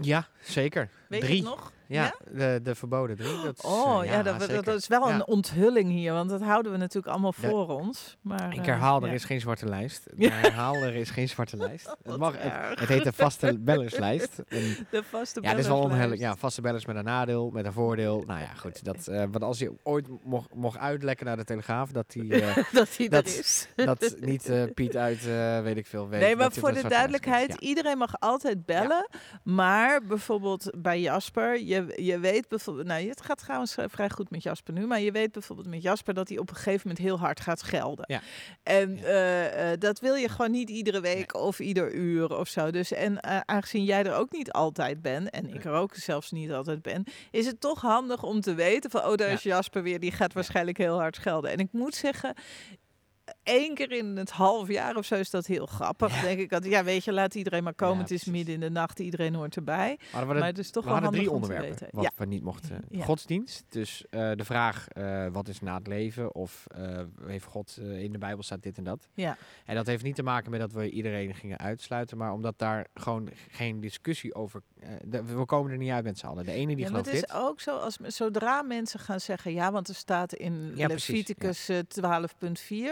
[0.02, 0.90] Ja, zeker.
[1.10, 1.40] Weet je Drie.
[1.42, 1.72] het nog?
[1.88, 2.14] Ja, Ja?
[2.32, 3.18] De, de verboden.
[3.18, 4.64] Dat is, eh, Oh ja, dat, dat, zeker.
[4.64, 8.18] dat is wel een onthulling hier, want dat houden we natuurlijk allemaal voor ons.
[8.22, 10.08] Maar, Ik eh, herhaal, er is geen zwarte lijst.
[10.16, 11.96] Ik herhaal, er is geen zwarte lijst.
[12.04, 14.40] Het, mag, het, heet de vaste bellerslijst.
[14.48, 16.14] En De vaste ja, dat is wel.
[16.14, 18.24] Ja, vaste bellers met een nadeel, met een voordeel.
[18.28, 18.84] Nou ja, goed.
[18.84, 22.42] Dat, eh, want als je ooit mocht, mocht uitlekken naar de Telegraaf, dat die...
[22.42, 23.68] eh, dat er is.
[23.76, 26.22] dat niet eh, Piet uit, eh, weet ik veel, weet.
[26.22, 29.08] Nee, maar voor de duidelijkheid, iedereen mag altijd bellen.
[29.44, 34.30] Maar bijvoorbeeld bij Jasper, je, je weet bijvoorbeeld, nou het gaat trouwens eh, vrij goed
[34.30, 37.06] met Jasper nu, maar je weet bijvoorbeeld met Jasper dat hij op een gegeven moment
[37.06, 38.06] heel hard gaat schelden.
[38.08, 38.22] Ja.
[38.64, 39.04] En Ja.
[39.04, 42.72] eh, eh, dat wil je gewoon niet iedere week of ieder uur of zo.
[42.72, 46.52] Dus en aangezien jij er ook niet altijd bent, en ik er ook zelfs niet
[46.52, 49.34] altijd ben, is het toch handig om te weten van, oh daar Ja.
[49.34, 51.52] is Jasper weer, die gaat waarschijnlijk heel hard schelden.
[51.52, 52.34] En ik moet zeggen,
[53.48, 56.16] één keer in het half jaar of zo is dat heel grappig.
[56.16, 56.22] Ja.
[56.22, 57.96] denk ik altijd, ja weet je, laat iedereen maar komen.
[57.96, 59.98] Ja, het is midden in de nacht, iedereen hoort erbij.
[60.14, 62.12] Maar Maar het is toch we wel hadden drie onderwerpen wat Ja.
[62.16, 62.84] we niet mochten.
[63.00, 66.36] Godsdienst, dus eh, de vraag eh, wat is na het leven?
[66.36, 69.08] Of eh, heeft God in de Bijbel staat dit en dat?
[69.14, 69.38] Ja.
[69.66, 72.88] En dat heeft niet te maken met dat we iedereen gingen uitsluiten, maar omdat daar
[72.94, 74.62] gewoon geen discussie over...
[75.04, 76.46] de- we komen er niet uit met z'n allen.
[76.46, 77.34] De ene die gelooft het is dit.
[77.34, 81.78] ook zo, als, zodra mensen gaan zeggen, ja, want er staat in Leviticus eh,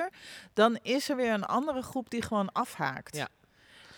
[0.09, 0.13] 12.4,
[0.53, 3.15] dan is er weer een andere groep die gewoon afhaakt.
[3.15, 3.27] Ja.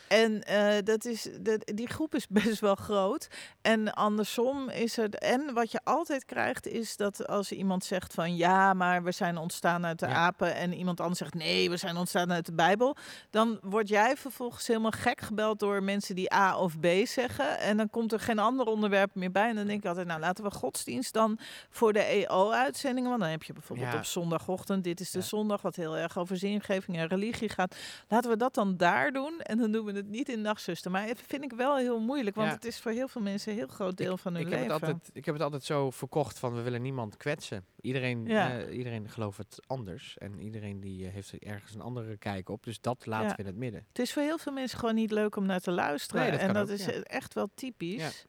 [0.08, 3.28] En eh, dat is, dat, die groep is best wel groot.
[3.62, 5.20] En andersom is het.
[5.20, 9.38] En wat je altijd krijgt, is dat als iemand zegt van ja, maar we zijn
[9.38, 10.14] ontstaan uit de Ja.
[10.14, 10.56] apen.
[10.56, 12.96] En iemand anders zegt nee, we zijn ontstaan uit de Bijbel.
[13.30, 17.60] Dan word jij vervolgens helemaal gek gebeld door mensen die A of B zeggen.
[17.60, 19.50] En dan komt er geen ander onderwerp meer bij.
[19.50, 21.40] En dan denk ik altijd, nou laten we godsdienst dan
[21.70, 23.10] voor de EO-uitzendingen.
[23.10, 23.98] Want dan heb je bijvoorbeeld Ja.
[23.98, 25.26] op zondagochtend, dit is de Ja.
[25.26, 27.76] zondag, wat heel erg over zingeving en religie gaat.
[28.08, 29.40] Laten we dat dan daar doen.
[29.42, 30.92] En dan doen we het niet in Nachtzuster.
[30.92, 32.54] Maar dat vind ik wel heel moeilijk, want Ja.
[32.56, 34.74] het is voor heel veel mensen een heel groot deel van hun Ik heb, leven.
[34.74, 37.66] het altijd, ik heb het altijd zo verkocht van we willen niemand kwetsen.
[37.82, 38.58] Iedereen, Ja.
[38.60, 40.18] eh, iedereen gelooft het anders.
[40.18, 42.64] En iedereen die eh, heeft er ergens een andere kijk op.
[42.64, 43.34] Dus dat laten Ja.
[43.36, 43.86] we in het midden.
[43.88, 46.22] Het is voor heel veel mensen gewoon niet leuk om naar te luisteren.
[46.22, 48.26] Nee, dat en dat ook, is echt wel typisch.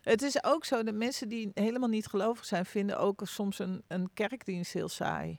[0.00, 3.82] Het is ook zo dat mensen die helemaal niet gelovig zijn, vinden ook soms een,
[3.88, 5.38] een kerkdienst heel saai.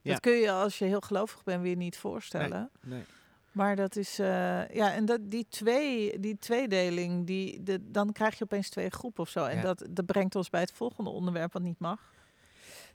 [0.00, 0.10] Ja.
[0.12, 2.70] Dat kun je als je heel gelovig bent weer niet voorstellen.
[2.82, 3.02] Nee.
[3.54, 8.38] Maar dat is, eh, ja, en dat, die, twee, die tweedeling, die, de, dan krijg
[8.38, 9.44] je opeens twee groepen of zo.
[9.44, 9.62] En Ja.
[9.62, 12.12] dat, dat brengt ons bij het volgende onderwerp wat niet mag.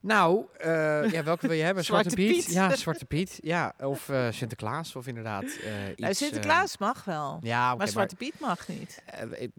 [0.02, 1.86] Nou, eh, ja, welke wil je hebben?
[1.86, 2.36] Zwarte, Piet?
[2.36, 2.54] Piet.
[2.54, 3.40] Ja, Zwarte Piet.
[3.42, 4.96] Ja, of eh, Sinterklaas.
[4.96, 6.00] Of inderdaad eh, iets...
[6.00, 9.04] Nou, eh, Sinterklaas mag wel, ja, maar Zwarte Piet mag niet.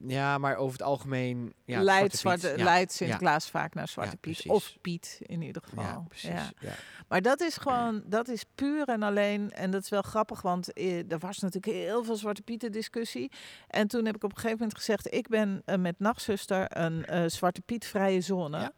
[0.07, 1.55] ja, maar over het algemeen...
[1.65, 2.65] Ja, leidt, Zwarte Piet, Zwarte, ja.
[2.65, 4.47] leidt Sinterklaas vaak naar Zwarte Piet.
[4.47, 5.85] Of Piet in ieder geval.
[5.85, 6.31] Ja, precies.
[6.31, 6.51] Ja.
[6.59, 6.75] Ja.
[7.09, 10.79] Maar dat is gewoon, dat is puur en alleen, en dat is wel grappig, want
[11.09, 13.33] er was natuurlijk heel veel Zwarte Pieten discussie.
[13.69, 17.61] En toen heb ik op een gegeven moment gezegd, ik ben met Nachtzuster een Zwarte
[17.61, 18.73] Piet vrije zone.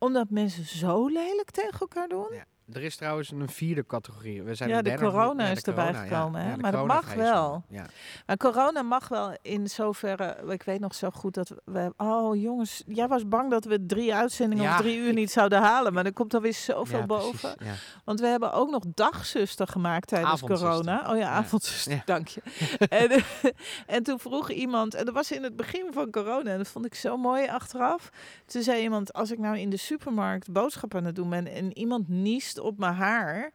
[0.00, 2.28] Omdat mensen zo lelijk tegen elkaar doen.
[2.72, 4.42] Er is trouwens een vierde categorie.
[4.42, 6.02] We zijn Ja, de corona ja, is erbij ja.
[6.02, 6.50] gekomen, hè?
[6.50, 7.64] Ja, Maar dat mag wel.
[7.68, 7.86] Ja.
[8.26, 12.82] Maar corona mag wel in zoverre, ik weet nog zo goed dat we, oh jongens,
[12.86, 15.92] jij was bang dat we drie uitzendingen of drie uur niet zouden halen.
[15.92, 17.54] Maar er komt alweer zoveel boven.
[18.04, 21.10] Want we hebben ook nog dagzuster gemaakt tijdens corona.
[21.10, 22.42] Oh ja, avondzuster, dank je.
[22.88, 23.22] en,
[23.96, 26.84] en toen vroeg iemand, en dat was in het begin van corona, en dat vond
[26.84, 28.10] ik zo mooi achteraf.
[28.46, 31.78] Toen zei iemand, als ik nou in de supermarkt boodschappen aan het doen ben en
[31.78, 33.50] iemand niest op mijn haar,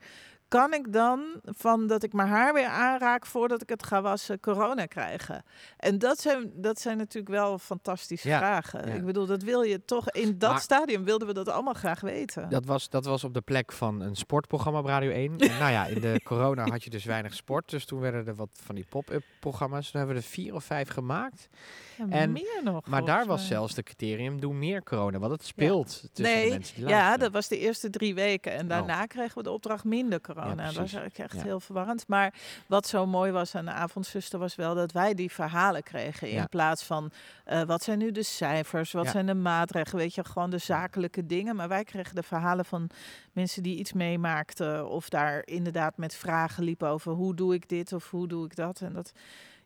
[0.47, 4.39] kan ik dan van dat ik mijn haar weer aanraak voordat ik het ga wassen
[4.39, 5.43] corona krijgen?
[5.77, 8.87] En dat zijn, dat zijn natuurlijk wel fantastische Ja, vragen.
[8.87, 8.93] ja.
[8.93, 12.01] Ik bedoel, dat wil je toch, in dat Maar- stadium wilden we dat allemaal graag
[12.01, 12.49] weten.
[12.49, 15.37] Dat was, dat was op de plek van een sportprogramma op Radio 1.
[15.37, 17.69] En nou ja, in de corona had je dus weinig sport.
[17.69, 19.91] Dus toen werden er wat van die pop-up programma's.
[19.91, 21.49] Toen hebben we er vier of vijf gemaakt.
[21.97, 22.87] Ja, en- meer nog.
[22.87, 25.19] Maar daar was zelfs de criterium, doe meer corona.
[25.19, 28.51] Want het speelt tussen Nee, de mensen die Ja, dat was de eerste drie weken.
[28.51, 30.49] En daarna kregen we de opdracht minder corona.
[30.49, 32.07] Ja, dat was eigenlijk echt heel verwarrend.
[32.07, 32.33] Maar
[32.67, 36.29] wat zo mooi was aan de avondzuster was wel dat wij die verhalen kregen.
[36.29, 37.11] In plaats van
[37.45, 41.25] eh, wat zijn nu de cijfers, wat zijn de maatregelen, weet je, gewoon de zakelijke
[41.25, 41.55] dingen.
[41.55, 42.89] Maar wij kregen de verhalen van
[43.31, 44.89] mensen die iets meemaakten.
[44.89, 48.55] Of daar inderdaad met vragen liepen over hoe doe ik dit of hoe doe ik
[48.55, 48.81] dat.
[48.81, 49.11] En dat,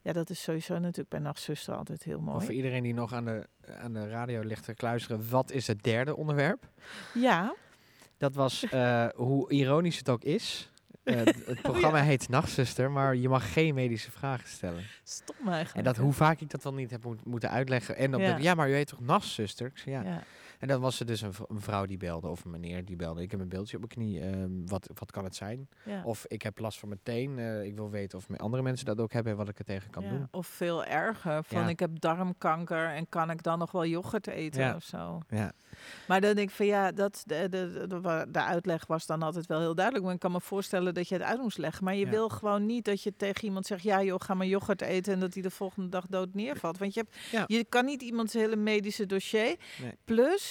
[0.02, 2.50] ja, dat is sowieso natuurlijk bij Nachtzuster altijd heel Of voor mooi.
[2.56, 3.48] iedereen die nog aan de,
[3.82, 5.30] aan de radio ligt te kluisteren.
[5.30, 6.68] Wat is het derde onderwerp?
[7.14, 7.56] Ja,
[8.18, 10.72] Dat was, eh, hoe ironisch het ook is.
[11.04, 14.84] eh, het- programma heet Nachtzuster, maar je mag geen medische vragen stellen.
[15.04, 15.76] stom eigenlijk.
[15.78, 17.96] En dat, hoe vaak ik dat dan niet heb moet- moeten uitleggen.
[17.96, 18.36] En op Ja.
[18.36, 19.68] de, ja, maar u heet toch Nachtzuster?
[19.68, 20.02] Ik zei, ja.
[20.04, 20.24] Ja.
[20.60, 23.22] En dan was er dus een, vrouw die belde of een meneer die belde.
[23.22, 24.20] Ik heb een beeldje op mijn knie.
[24.22, 25.68] ehm, wat, wat kan het zijn?
[25.86, 26.02] Ja.
[26.04, 27.40] Of ik heb last van mijn teen.
[27.40, 29.90] eh, ik wil weten of andere mensen dat ook hebben en wat ik er tegen
[29.90, 30.28] kan Ja, doen.
[30.32, 31.68] Of veel erger, van Ja.
[31.68, 34.76] ik heb darmkanker en kan ik dan nog wel yoghurt eten Ja.
[34.76, 35.20] of zo.
[35.30, 35.52] Ja.
[36.08, 39.46] Maar dan denk ik van ja, dat, de, de, de, de uitleg was dan altijd
[39.46, 40.06] wel heel duidelijk.
[40.06, 41.84] Maar ik kan me voorstellen dat je het uit moest leggen.
[41.84, 44.82] Maar je wil gewoon niet dat je tegen iemand zegt, ja joh, ga maar yoghurt
[44.82, 46.78] eten en dat hij de volgende dag dood neervalt.
[46.78, 49.56] Want je, hebt, je kan niet iemands hele medische dossier.
[49.82, 49.94] Nee.
[50.06, 50.49] Plus,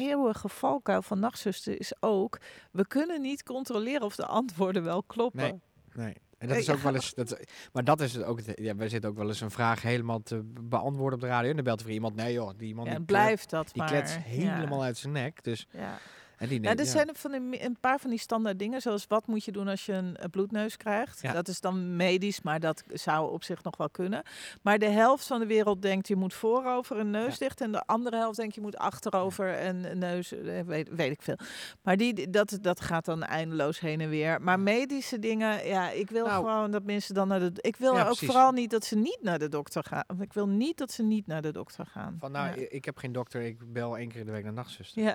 [0.00, 2.38] eeuwige valkuil van nachtzuster is ook,
[2.72, 5.40] we kunnen niet controleren of de antwoorden wel kloppen.
[5.40, 5.60] Nee.
[5.94, 6.14] Nee.
[6.38, 7.14] En dat Eh, is ook wel eens.
[7.14, 7.40] Dat,
[7.72, 8.40] maar dat is het ook.
[8.54, 11.48] Ja, wij zitten ook wel eens een vraag helemaal te be- beantwoorden op de radio.
[11.50, 12.14] En dan belt er weer iemand.
[12.16, 13.88] Nee, joh, die man Ja, die, blijft dat die maar.
[13.90, 14.20] klets ja.
[14.20, 15.44] helemaal uit zijn nek.
[15.44, 15.98] Dus, Ja.
[16.40, 16.90] En die neemt- er ja.
[16.90, 19.86] zijn van die, een paar van die standaard dingen, zoals wat moet je doen als
[19.86, 21.18] je een, eh, bloedneus krijgt.
[21.22, 21.32] Ja.
[21.32, 24.22] Dat is dan medisch, maar dat zou op zich nog wel kunnen.
[24.62, 27.38] Maar de helft van de wereld denkt je moet voorover een neus Ja.
[27.38, 31.10] dicht en de andere helft denkt je moet achterover en een neus, eh, weet, weet
[31.12, 31.36] ik veel.
[31.82, 34.42] Maar die, dat, dat gaat dan eindeloos heen en weer.
[34.42, 36.44] Maar medische dingen, ja, ik wil Nou.
[36.44, 37.52] gewoon dat mensen dan naar de.
[37.60, 38.26] Ik wil ook precies.
[38.28, 40.04] vooral niet dat ze niet naar de dokter gaan.
[40.06, 42.16] Want Ik wil niet dat ze niet naar de dokter gaan.
[42.18, 43.42] Van nou, ik heb geen dokter.
[43.42, 45.02] Ik bel één keer in de week naar nachtzuster.
[45.02, 45.14] ja.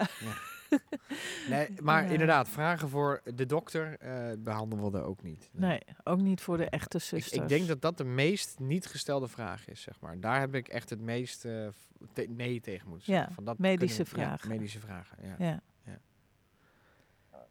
[1.49, 2.09] Nee, maar Ja.
[2.11, 5.49] inderdaad, vragen voor de dokter eh, behandelen we er ook niet.
[5.51, 7.41] Nee, ook niet voor de echte zusters.
[7.41, 10.19] ik denk dat dat de meest niet gestelde vraag is, zeg maar.
[10.19, 11.67] Daar heb ik echt het meest eh,
[12.13, 13.35] te- nee tegen moeten Ja, zeggen.
[13.35, 14.49] Van dat medische we- ja, vragen.
[14.49, 15.61] medische vragen, ja.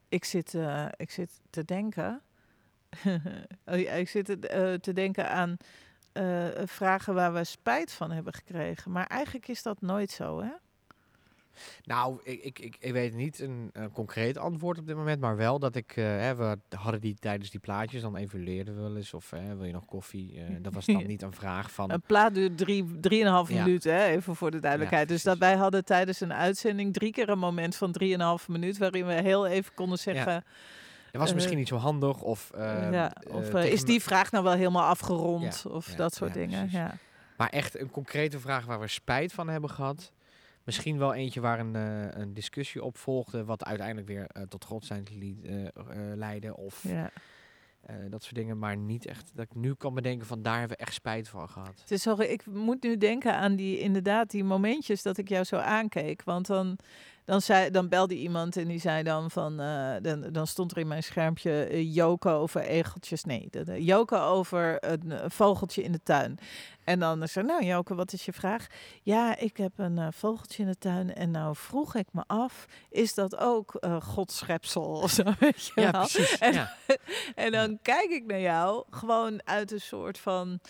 [0.09, 2.23] Ik, zit, eh, ik zit te denken.
[3.67, 5.57] oh ik zit te- te denken aan
[6.67, 8.91] vragen waar we spijt van hebben gekregen.
[8.91, 10.51] Maar eigenlijk is dat nooit zo, hè?
[11.85, 15.37] Nou, ik, ik, ik, ik weet niet een, een concreet antwoord op dit moment, maar
[15.37, 18.97] wel dat ik, eh, hè, we hadden die tijdens die plaatjes, dan evalueerden we wel
[18.97, 20.41] eens of hè, wil je nog koffie?
[20.41, 23.65] Eh, dat was dan niet een vraag van, Een plaat duurt drie, drieënhalf Ja.
[23.65, 24.05] minuten, hè?
[24.05, 25.09] even voor de duidelijkheid.
[25.09, 28.79] dus dat wij hadden tijdens een uitzending drie keer een moment van drieënhalf minuut...
[28.79, 30.45] waarin we heel even konden zeggen...
[31.11, 34.03] dat was eh, misschien niet zo handig of, eh, ja, eh, of eh, is die
[34.03, 35.63] vraag nou wel helemaal afgerond?
[35.65, 36.95] Ja, of ja, dat soort ja, dingen, ja.
[37.37, 40.13] Maar echt een concrete vraag waar we spijt van hebben gehad.
[40.65, 44.65] Misschien wel eentje waar een, eh, een discussie op volgde, wat uiteindelijk weer eh, tot
[44.65, 45.69] godsdienst uh,
[46.15, 46.57] leidde.
[46.57, 47.11] Of ja.
[47.81, 48.59] eh, dat soort dingen.
[48.59, 51.49] Maar niet echt dat ik nu kan bedenken van daar hebben we echt spijt van
[51.49, 51.81] gehad.
[51.81, 55.45] Het is zo, ik moet nu denken aan die, inderdaad, die momentjes dat ik jou
[55.45, 56.23] zo aankeek.
[56.23, 56.79] Want dan,
[57.25, 60.79] dan, zei, dan belde iemand en die zei dan van, eh, dan, dan stond er
[60.79, 63.25] in mijn schermpje eh, joken over egeltjes.
[63.25, 66.39] Nee, de, de, joken over een, eh, vogeltje in de tuin.
[66.85, 68.67] En dan zei nou Joke, wat is je vraag?
[69.03, 72.67] Ja, ik heb een uh, vogeltje in de tuin en nou vroeg ik me af,
[72.91, 75.23] is dat ook uh, Godschepsel of zo?
[75.39, 76.01] Weet je ja, wel?
[76.01, 76.39] precies.
[76.39, 76.75] En, ja.
[77.45, 80.61] en dan kijk ik naar jou gewoon uit een soort van...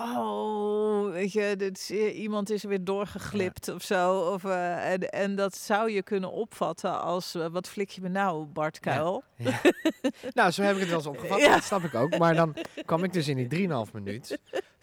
[0.00, 3.74] Oh, weet je, dit is, iemand is weer doorgeglipt ja.
[3.74, 4.18] of zo.
[4.18, 8.08] Of, uh, en, en dat zou je kunnen opvatten als, uh, wat flik je me
[8.08, 9.22] nou, Bart Kuil?
[9.36, 9.60] Ja.
[9.62, 9.70] Ja.
[10.34, 11.54] nou, zo heb ik het wel eens opgevat, ja.
[11.54, 12.18] dat snap ik ook.
[12.18, 14.38] Maar dan kwam ik dus in die 3,5 minuut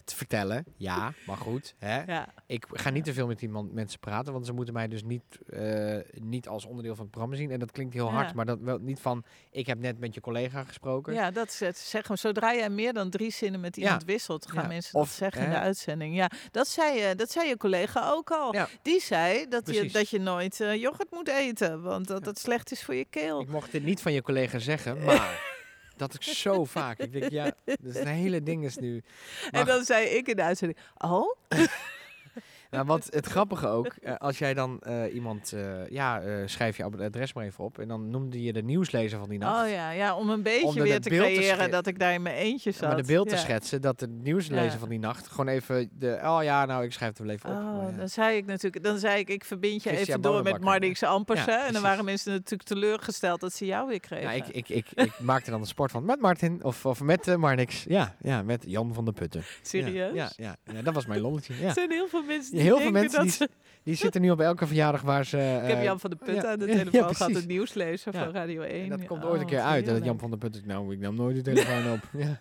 [0.08, 0.64] te vertellen.
[0.76, 1.74] Ja, maar goed.
[1.78, 2.02] Hè?
[2.02, 2.28] Ja.
[2.46, 5.02] Ik ga niet te veel met die man, mensen praten, want ze moeten mij dus
[5.02, 7.50] niet, uh, niet als onderdeel van het programma zien.
[7.50, 10.20] En dat klinkt heel hard, maar dat wel niet van, ik heb net met je
[10.20, 11.14] collega gesproken.
[11.14, 11.78] Ja, dat is het.
[11.78, 15.16] Zeg maar, zodra jij meer dan drie zinnen met iemand wisselt, gaan mensen of, dat
[15.16, 16.16] zeggen in de uitzending.
[16.16, 18.54] Ja, dat zei je, dat zei je collega ook al.
[18.82, 22.72] Die zei dat je, dat je nooit uh, yoghurt moet eten, want dat dat slecht
[22.72, 23.40] is voor je keel.
[23.40, 25.56] Ik mocht dit niet van je collega zeggen, maar...
[25.98, 26.98] Dat ik zo vaak.
[26.98, 29.02] Ik denk, ja, dat is een hele ding is nu.
[29.50, 29.60] Maar...
[29.60, 31.36] En dan zei ik in de uitzending, oh?
[32.70, 36.84] Nou, wat het grappige ook, uh, als jij dan uh, iemand, uh, ja, schrijf je
[36.84, 39.64] adres maar even op en dan noemde je de nieuwslezer van die nacht.
[39.64, 42.22] Oh ja, ja om een beetje om weer te creëren te dat ik daar in
[42.22, 42.80] mijn eentje zat.
[42.80, 44.78] Ja, maar de beeld te schetsen dat de nieuwslezer ja.
[44.78, 47.56] van die nacht gewoon even de, oh ja, nou ik schrijf het wel even op.
[47.56, 50.60] Oh, maar, dan zei ik natuurlijk, dan zei ik, ik verbind je even door met
[50.60, 54.28] Marnix Ampersen en dan waren mensen natuurlijk teleurgesteld dat ze jou weer kregen.
[54.28, 57.36] Ja, ik, ik, ik, ik maakte dan de sport van met Martin of, of met
[57.36, 57.84] Marnix.
[57.88, 59.42] Ja, ja, met Jan van der Putten.
[59.62, 60.14] Serieus?
[60.14, 61.54] Ja, ja, ja, dat was mijn lolletje.
[61.54, 61.66] Ja.
[61.66, 63.48] Er zijn heel veel mensen heel veel mensen die, ze...
[63.82, 65.36] die zitten nu op elke verjaardag waar ze...
[65.36, 68.30] Uh, ik heb Jan van der Putten ja, aan de telefoon gehad, het nieuwslezer van
[68.30, 68.82] Radio 1.
[68.82, 69.86] En dat komt ooit een keer uit.
[69.86, 72.00] Dat Jan van der Putten, nou, ik nam nooit de telefoon op.
[72.18, 72.40] Ja.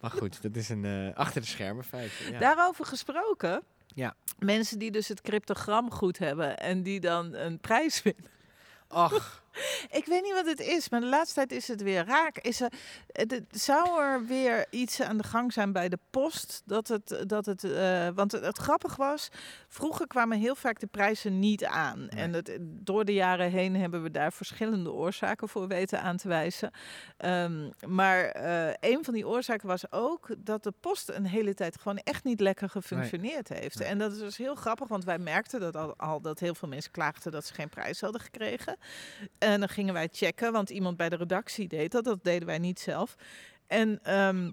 [0.00, 2.10] Maar goed, dat is een uh, achter de schermen feit.
[2.30, 2.38] Ja.
[2.38, 3.62] Daarover gesproken.
[3.86, 4.14] Ja.
[4.38, 8.30] Mensen die dus het cryptogram goed hebben en die dan een prijs winnen.
[8.88, 9.42] Ach,
[9.90, 12.38] Ik weet niet wat het is, maar de laatste tijd is het weer raak.
[12.38, 12.72] Is er,
[13.12, 16.62] het- zou er weer iets aan de gang zijn bij de post?
[16.64, 19.28] Dat het, dat het, eh, want het, het grappig was,
[19.68, 22.08] vroeger kwamen heel vaak de prijzen niet aan.
[22.08, 26.28] En het, door de jaren heen hebben we daar verschillende oorzaken voor weten aan te
[26.28, 26.70] wijzen.
[27.16, 31.76] Ehm, maar eh, een van die oorzaken was ook dat de post een hele tijd
[31.80, 33.78] gewoon echt niet lekker gefunctioneerd heeft.
[33.78, 33.88] Nee.
[33.88, 36.68] En dat is dus heel grappig, want wij merkten dat al, al dat heel veel
[36.68, 38.76] mensen klaagden dat ze geen prijs hadden gekregen.
[39.52, 42.04] En dan gingen wij checken, want iemand bij de redactie deed dat.
[42.04, 43.16] Dat deden wij niet zelf.
[43.66, 44.50] En ehm,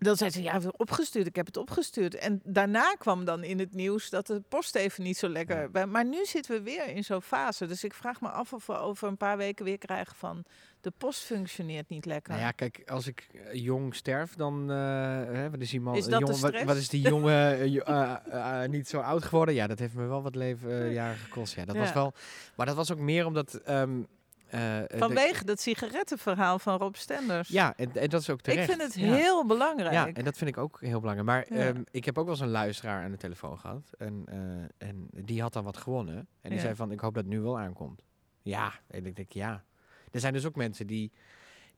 [0.00, 2.14] dan zei ze, ja, opgestuurd, ik heb het opgestuurd.
[2.14, 5.68] En daarna kwam dan in het nieuws dat de post even niet zo lekker...
[5.72, 5.86] Ja.
[5.86, 7.66] Maar nu zitten we weer in zo'n fase.
[7.66, 10.44] Dus ik vraag me af of we over een paar weken weer krijgen van...
[10.80, 12.32] de post functioneert niet lekker.
[12.32, 14.70] Nou ja, kijk, als ik eh, jong sterf, dan...
[14.70, 14.76] eh,
[15.24, 15.96] hè, wat is die man...
[15.96, 19.54] Is eh, dat jongen, wat, is die jongen jo- niet zo oud geworden?
[19.54, 21.54] Ja, dat heeft me wel wat levenjaren gekost.
[21.54, 22.12] Ja, dat was wel...
[22.56, 23.54] Maar dat was ook meer omdat...
[23.54, 24.02] ehm,
[24.50, 27.48] eh, eh, de- Vanwege dat sigarettenverhaal van Rob Stenders.
[27.48, 28.68] ja, en, en dat is ook ik terecht.
[28.68, 29.14] vind het Ja.
[29.14, 29.92] heel belangrijk.
[29.92, 31.28] Ja, en dat vind ik ook heel belangrijk.
[31.28, 31.66] Maar Ja.
[31.68, 33.90] ehm, ik heb ook wel eens een luisteraar aan de telefoon gehad.
[33.98, 36.28] En, eh, en die had dan wat gewonnen.
[36.40, 38.02] En die zei van, ik hoop dat het nu wel aankomt.
[38.42, 39.64] Ja, en ik denk, ja.
[40.10, 41.12] Er zijn dus ook mensen die,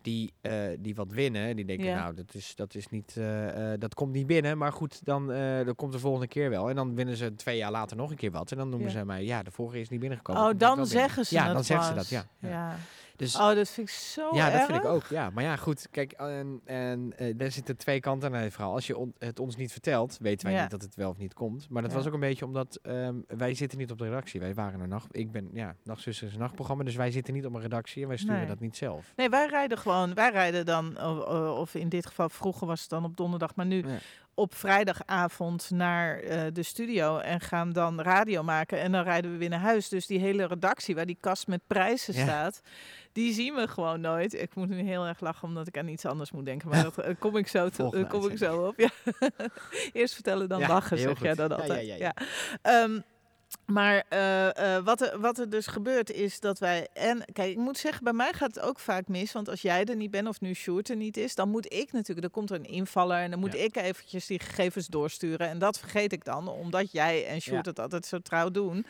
[0.03, 1.57] die, eh, die wat winnen.
[1.57, 2.01] Die denken, Ja.
[2.03, 4.59] nou, dat, is, dat, is niet, eh, eh, dat komt niet binnen.
[4.59, 5.27] Maar goed, dan
[5.65, 6.69] dat komt de volgende keer wel.
[6.69, 8.51] En dan winnen ze twee jaar later nog een keer wat.
[8.51, 8.99] En dan noemen Ja.
[8.99, 10.43] ze mij, ja, de vorige is niet binnengekomen.
[10.43, 10.87] Oh, dan binnen.
[10.87, 12.25] zeggen ze Ja, het dan zeggen ze dat, ja.
[12.39, 12.77] ja.
[13.23, 15.07] Dus, Oh, dat vind ik zo ja, dat vind ik ook.
[15.07, 15.89] Ja, maar ja, goed.
[15.91, 18.73] Kijk, en, en eh, daar zitten twee kanten aan het verhaal.
[18.75, 20.63] Als je on- het ons niet vertelt, weten wij Ja.
[20.63, 21.69] niet dat het wel of niet komt.
[21.69, 21.97] Maar dat Ja.
[21.97, 24.41] was ook een beetje omdat ehm, wij zitten niet op de redactie.
[24.41, 25.17] Wij waren een nacht.
[25.17, 28.17] Ik ben, ja, is een nachtprogramma, dus wij zitten niet op een redactie en wij
[28.17, 28.47] sturen Nee.
[28.47, 29.13] dat niet zelf.
[29.17, 30.15] Nee, wij rijden gewoon.
[30.15, 33.55] Wij rijden dan, o- o- of in dit geval vroeger was het dan op donderdag,
[33.55, 33.99] maar nu Ja.
[34.35, 38.81] Op vrijdagavond naar eh, de studio en gaan dan radio maken.
[38.81, 39.89] En dan rijden we weer naar huis.
[39.89, 42.23] Dus die hele redactie waar die kast met prijzen Ja.
[42.23, 42.61] staat,
[43.13, 44.35] die zien we gewoon nooit.
[44.35, 46.69] Ik moet nu heel erg lachen omdat ik aan iets anders moet denken.
[46.69, 48.79] Maar dat eh, kom ik zo, te, eh, kom ik zo op.
[48.79, 48.91] Ja.
[49.93, 51.87] Eerst vertellen dan Ja, lachen, zeg jij dan altijd.
[51.87, 52.15] ja, ja.
[53.67, 56.89] Maar eh, eh, wat, er, wat er dus gebeurt is dat wij...
[56.93, 59.33] En kijk, ik moet zeggen, bij mij gaat het ook vaak mis.
[59.33, 61.35] Want als jij er niet bent of nu Sjoerd er niet is...
[61.35, 62.21] dan moet ik natuurlijk...
[62.21, 63.59] Dan komt er een invaller en dan moet Ja.
[63.65, 65.49] ik eventjes die gegevens doorsturen.
[65.49, 67.71] En dat vergeet ik dan, omdat jij en Sjoerd Ja.
[67.71, 68.87] het altijd zo trouw doen.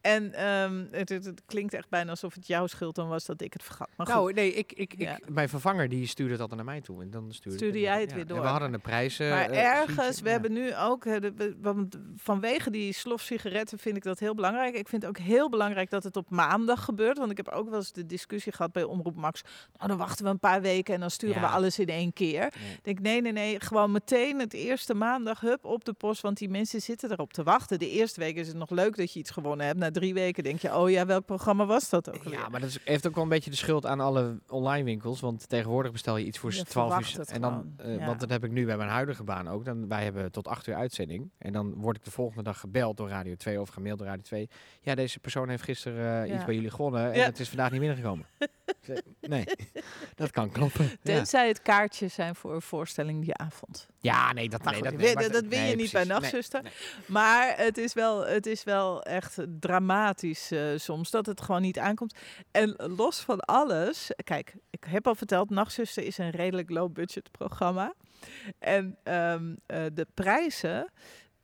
[0.00, 3.40] En ehm, het, het, het klinkt echt bijna alsof het jouw schuld dan was dat
[3.40, 3.88] ik het vergat.
[3.96, 5.18] Maar goed, Nou, nee, ik, ik, ik, Ja.
[5.28, 7.02] mijn vervanger die stuurde het altijd naar mij toe.
[7.02, 8.40] En dan stuurde, Stuurde jij het weer En door.
[8.40, 9.28] we hadden een prijzen.
[9.28, 14.20] Maar eh, ergens, we hebben nu ook, de- we- vanwege die slof sigaretten vind ik
[14.20, 14.74] dat heel belangrijk.
[14.74, 17.18] Ik vind het ook heel belangrijk dat het op maandag gebeurt.
[17.18, 19.42] Want ik heb ook wel eens de discussie gehad bij Omroep Max.
[19.76, 22.40] Nou, dan wachten we een paar weken en dan sturen we alles in één keer.
[22.40, 22.72] Nee.
[22.72, 26.22] Ik denk, nee, nee, nee, gewoon meteen het eerste maandag, hup, op de post.
[26.22, 27.78] Want die mensen zitten erop te wachten.
[27.78, 29.78] De eerste week is het nog leuk dat je iets gewonnen hebt.
[29.78, 32.38] Na drie weken denk je, oh ja, welk programma was dat ook alweer?
[32.38, 35.20] Ja, maar dat is, heeft ook wel een beetje de schuld aan alle online winkels.
[35.20, 37.34] Want tegenwoordig bestel je iets voor Je 12 verwacht uur.
[37.34, 38.06] En dan, eh, ja.
[38.06, 39.64] Want dat heb ik nu bij mijn huidige baan ook.
[39.64, 41.30] Dan, wij hebben tot 8 uur uitzending.
[41.38, 44.22] En dan word ik de volgende dag gebeld door Radio 2 of gemaild door Radio
[44.22, 44.48] 2.
[44.80, 47.12] Ja, deze persoon heeft gisteren eh, iets bij jullie gewonnen.
[47.12, 48.26] En het is vandaag niet binnengekomen.
[48.80, 49.44] Zeg, nee,
[50.14, 50.90] dat kan kloppen.
[51.02, 53.86] Tenzij het kaartjes zijn voor een voorstelling die avond.
[53.98, 56.08] ja, nee, dat, nee, dat, nee, dat win je niet bij precies.
[56.08, 56.62] Nachtzuster.
[56.62, 56.72] nee.
[57.06, 61.78] Maar het is wel, het is wel echt dramatisch eh, soms dat het gewoon niet
[61.78, 62.14] aankomt.
[62.50, 67.94] En los van alles, kijk, ik heb al verteld, Nachtzuster is een redelijk low-budget programma.
[68.58, 70.90] En ehm, eh, de prijzen,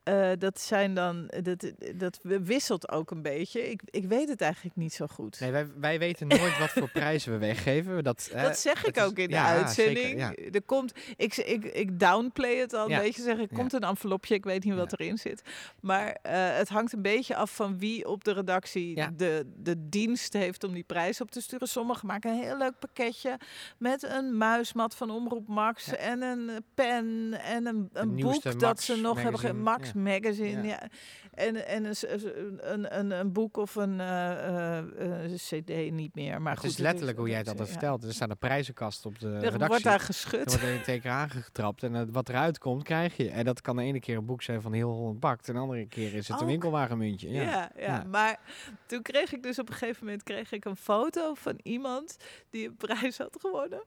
[0.03, 3.71] eh, dat zijn dan, dat, dat wisselt ook een beetje.
[3.71, 5.41] Ik, ik weet het eigenlijk niet zo goed.
[5.41, 8.05] Nee, wij, wij weten nooit wat voor prijzen we weggeven.
[8.05, 9.99] Dat, hè, Dat zeg ik is- ook in de ja, uitzending.
[10.07, 10.51] zeker, ja.
[10.51, 13.01] Er komt, ik, ik, ik downplay het al een Ja.
[13.01, 13.23] beetje.
[13.23, 15.43] Zeg, er komt een envelopje, ik weet niet wat erin zit.
[15.81, 20.33] Maar eh, het hangt een beetje af van wie op de redactie de, de dienst
[20.33, 21.69] heeft om die prijs op te sturen.
[21.69, 23.39] Sommigen maken een heel leuk pakketje
[23.79, 28.97] met een muismat van Omroep Max en een pen en een, een boek dat ze
[28.97, 29.61] nog hebben.
[29.63, 30.01] Max ja.
[30.01, 30.69] Magazine, Ja.
[30.69, 30.89] ja.
[31.33, 36.43] En, en een, een, een, een boek of een eh, eh, eh, cd niet meer.
[36.43, 37.67] Maar het goed, is letterlijk hoe jij het dat ja.
[37.67, 38.05] vertelt.
[38.05, 39.67] Er staat een prijzenkast op de Er redactie.
[39.69, 40.45] wordt daar Er geschud.
[40.49, 43.31] wordt er een teken aangetrapt en eh, wat eruit komt, krijg je.
[43.31, 45.49] En dat kan de ene keer een boek zijn van heel Holland Bakt.
[45.49, 47.31] En de andere keer is het een winkelwagenmuntje.
[47.31, 47.43] Ja.
[47.43, 47.71] Ja.
[47.77, 48.05] Ja, Ja.
[48.11, 48.41] maar
[48.87, 52.17] toen kreeg ik dus op een gegeven moment kreeg ik een foto van iemand
[52.51, 53.83] die een prijs had gewonnen.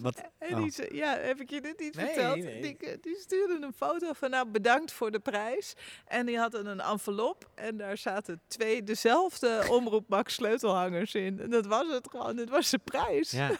[0.00, 0.62] Wat, En oh.
[0.62, 2.36] die zei, ja, heb ik je dit niet Nee, verteld?
[2.36, 2.60] nee.
[2.60, 5.74] Die, eh, die stuurde een foto van, nou, bedankt voor de prijs.
[6.06, 11.40] En die had een envelop en daar zaten twee dezelfde Omroep Max sleutelhangers in.
[11.40, 13.30] En dat was het gewoon, dit was de prijs.
[13.30, 13.50] Ja.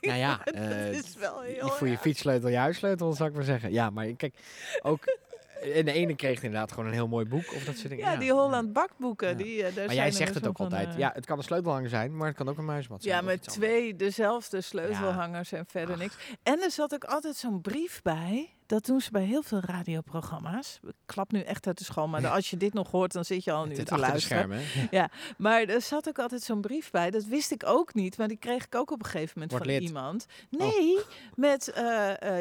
[0.00, 2.02] Nou ja, dat eh, is wel heel voor je erg.
[2.02, 3.72] fietssleutel, je huissleutel, zou ik maar zeggen.
[3.72, 4.34] Ja, maar kijk,
[4.82, 5.16] ook...
[5.62, 7.52] en de ene kreeg inderdaad gewoon een heel mooi boek.
[7.54, 8.04] Of dat soort dingen.
[8.04, 9.28] Ja, die Holland bakboeken.
[9.28, 9.34] Ja.
[9.34, 10.88] Die, eh, daar Maar zijn jij zegt dus het ook altijd.
[10.88, 13.14] eh, Ja, het kan een sleutelhanger zijn, maar het kan ook een muismat zijn.
[13.16, 16.16] Ja, met twee dezelfde sleutelhangers en verder niks.
[16.42, 18.50] En er zat ook altijd zo'n brief bij.
[18.72, 20.78] Dat doen ze bij heel veel radioprogramma's.
[20.82, 23.44] Ik klap nu echt uit de school, maar als je dit nog hoort, dan zit
[23.44, 24.20] je al nu Het te de luisteren.
[24.60, 24.90] schermen.
[24.90, 25.04] hè?
[25.36, 27.10] Maar er zat ook altijd zo'n brief bij.
[27.10, 29.64] Dat wist ik ook niet, maar die kreeg ik ook op een gegeven moment Word
[29.64, 29.82] van lid.
[29.82, 30.26] iemand.
[30.50, 30.98] Nee,
[31.34, 31.82] met eh,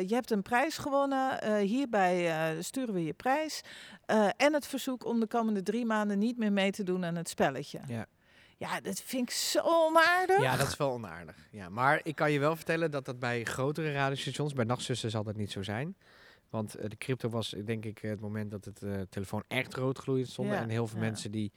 [0.08, 1.42] je hebt een prijs gewonnen.
[1.42, 3.62] eh, hierbij sturen we je prijs.
[4.38, 7.30] En het verzoek om de komende drie maanden niet meer mee te doen aan het
[7.30, 7.80] spelletje.
[7.88, 8.06] Ja.
[8.58, 10.42] Ja, dat vind ik zo onaardig.
[10.42, 11.36] Ja, dat is wel onaardig.
[11.52, 15.24] Ja, maar ik kan je wel vertellen dat dat bij grotere radiostations, bij nachtzussen zal
[15.24, 15.96] dat niet zo zijn.
[16.52, 19.74] Want eh, de crypto was eh, denk ik het moment dat het eh, telefoon echt
[19.74, 20.50] rood gloeiend stond.
[20.50, 21.06] Ja, En heel veel ja.
[21.06, 21.52] mensen die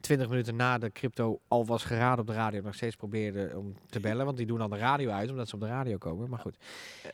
[0.00, 3.76] 20 minuten na de crypto al was geraden op de radio nog steeds probeerden om
[3.90, 4.24] te bellen.
[4.24, 6.28] Want die doen dan de radio uit omdat ze op de radio komen.
[6.30, 6.56] Maar goed.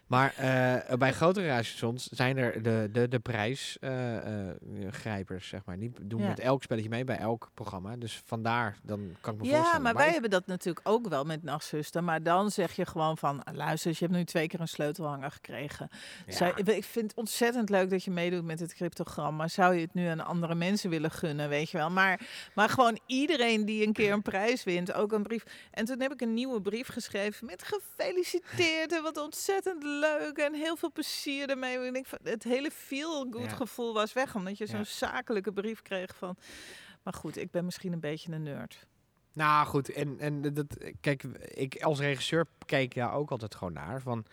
[0.07, 5.79] Maar eh, bij grotere radiostations zijn er de, de, de prijsgrijpers, zeg maar.
[5.79, 6.29] Die doen Ja.
[6.29, 7.97] met elk spelletje mee bij elk programma.
[7.97, 9.83] Dus vandaar, dan kan ik me Ja, voorstellen.
[9.83, 12.05] maar wij hebben dat natuurlijk ook wel met Nachtzuster.
[12.05, 15.89] Maar dan zeg je gewoon van, luister, je hebt nu twee keer een sleutelhanger gekregen.
[16.27, 16.33] Ja.
[16.33, 19.37] Zou- ik vind het ontzettend leuk dat je meedoet met het cryptogram.
[19.37, 21.91] Maar zou je het nu aan andere mensen willen gunnen, weet je wel.
[21.91, 22.21] Maar,
[22.55, 25.45] maar gewoon iedereen die een keer een prijs wint, ook een brief.
[25.71, 30.37] En toen heb ik een nieuwe brief geschreven met gefeliciteerd en wat ontzettend leuk.
[30.39, 31.79] En heel veel plezier ermee.
[31.79, 33.57] En ik, het hele feel-good Ja.
[33.57, 34.85] gevoel was weg, omdat je zo'n Ja.
[34.85, 36.37] zakelijke brief kreeg van...
[37.03, 38.87] Maar goed, ik ben misschien een beetje een nerd.
[39.33, 41.23] Nou goed, en, en dat, kijk,
[41.55, 44.01] ik als regisseur kijk daar ook altijd gewoon naar.
[44.01, 44.25] Van,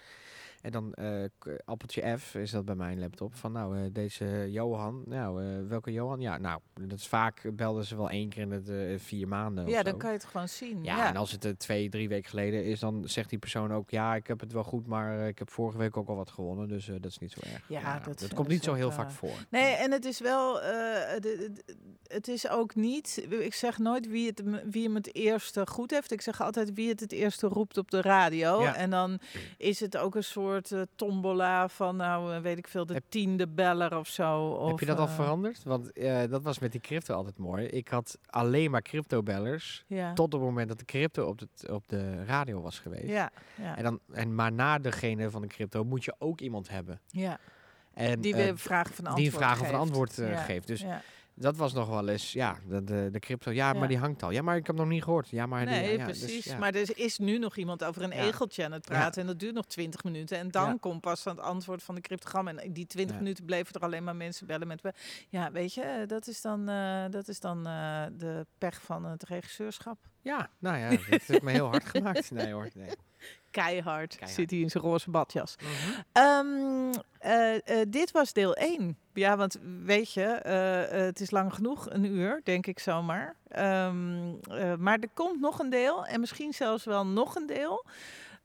[0.65, 1.23] en dan eh,
[1.65, 3.35] appeltje F is dat bij mijn laptop.
[3.35, 6.19] Van nou, eh, deze Johan, nou, eh, welke Johan?
[6.21, 9.67] Ja, nou, dat is vaak belden ze wel één keer in de vier maanden.
[9.67, 9.83] Ja, zo.
[9.83, 10.83] dan kan je het gewoon zien.
[10.83, 13.89] Ja, Ja, en als het twee, drie weken geleden is, dan zegt die persoon ook:
[13.89, 16.67] Ja, ik heb het wel goed, maar ik heb vorige week ook al wat gewonnen.
[16.67, 17.63] Dus dat is niet zo erg.
[17.69, 19.45] Ja, dat, dat komt niet zo heel vaak voor.
[19.49, 21.63] Nee, en het is wel, de- de-
[22.05, 26.11] het is ook niet, ik zeg nooit wie, het, wie hem het eerste goed heeft.
[26.11, 28.61] Ik zeg altijd wie het het eerste roept op de radio.
[28.61, 28.75] Ja.
[28.75, 29.19] En dan
[29.57, 33.03] is het ook een soort eh, tombola van, nou eh, weet ik veel, de Heb-
[33.09, 34.47] tiende beller of zo.
[34.47, 35.63] Of, heb je dat al eh, veranderd?
[35.63, 35.91] Want
[36.29, 37.65] dat was met die crypto altijd mooi.
[37.65, 39.83] Ik had alleen maar crypto-bellers.
[39.87, 40.13] Ja.
[40.13, 43.07] Tot op het moment dat de crypto op de, op de radio was geweest.
[43.07, 46.69] Ja, ja, En dan, en maar na degene van de crypto moet je ook iemand
[46.69, 46.99] hebben.
[47.07, 47.39] ja.
[47.93, 49.77] En, Die weer vragen van antwoord die vragen geeft.
[49.77, 50.67] antwoord geeft.
[50.67, 51.01] Dus ja.
[51.35, 53.51] Dat was nog wel eens, ja, de, de, de crypto.
[53.51, 53.79] Ja, Ja.
[53.79, 54.31] maar die hangt al.
[54.31, 55.29] Ja, maar ik heb nog niet gehoord.
[55.29, 56.45] Ja, maar die, Nee, ja, dus precies.
[56.45, 56.57] ja.
[56.57, 59.21] Maar er is nu nog iemand over een egeltje aan het praten.
[59.21, 60.37] En dat duurt nog 20 minuten.
[60.37, 62.47] En dan komt pas aan het antwoord van de cryptogram.
[62.47, 63.21] En die 20 Ja.
[63.21, 64.81] minuten bleven er alleen maar mensen bellen met...
[65.29, 69.05] Ja, weet je, eh, dat is dan, eh, dat is dan eh, de pech van
[69.05, 69.97] het regisseurschap.
[70.21, 72.31] Ja, nou ja, dat heeft me heel hard gemaakt.
[72.31, 72.89] Nee hoor, nee.
[73.61, 74.31] Keihard, Keihard.
[74.39, 75.55] zit hij in zijn roze badjas.
[75.59, 76.01] Mhm.
[76.11, 78.97] Ehm, eh, eh, dit was deel 1.
[79.13, 83.35] Ja, want weet je, eh, het is lang genoeg, een uur, denk ik zomaar.
[83.47, 87.85] Ehm, eh, maar er komt nog een deel en misschien zelfs wel nog een deel.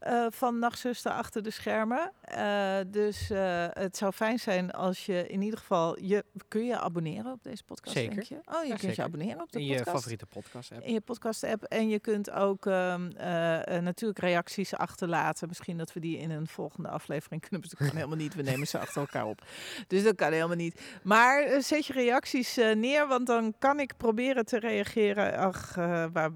[0.00, 2.12] Eh, van Nachtzuster achter de schermen.
[2.22, 6.02] Eh, dus eh, het zou fijn zijn als je in ieder geval...
[6.02, 8.14] Je, kun je abonneren op deze podcast, Zeker.
[8.14, 8.34] denk je?
[8.34, 9.96] Oh, je Ja, kunt je abonneren op de In je podcast.
[9.96, 10.82] favoriete podcast app.
[10.82, 11.62] In je podcast-app.
[11.64, 15.48] En je kunt ook ehm, eh, eh, natuurlijk reacties achterlaten.
[15.48, 17.68] Misschien dat we die in een volgende aflevering kunnen.
[17.68, 18.34] Dat kan helemaal niet.
[18.34, 19.42] We nemen ze achter elkaar op.
[19.86, 20.80] Dus dat kan helemaal niet.
[21.02, 25.36] Maar zet je reacties neer, want dan kan ik proberen te reageren.
[25.36, 26.30] Ach, waar,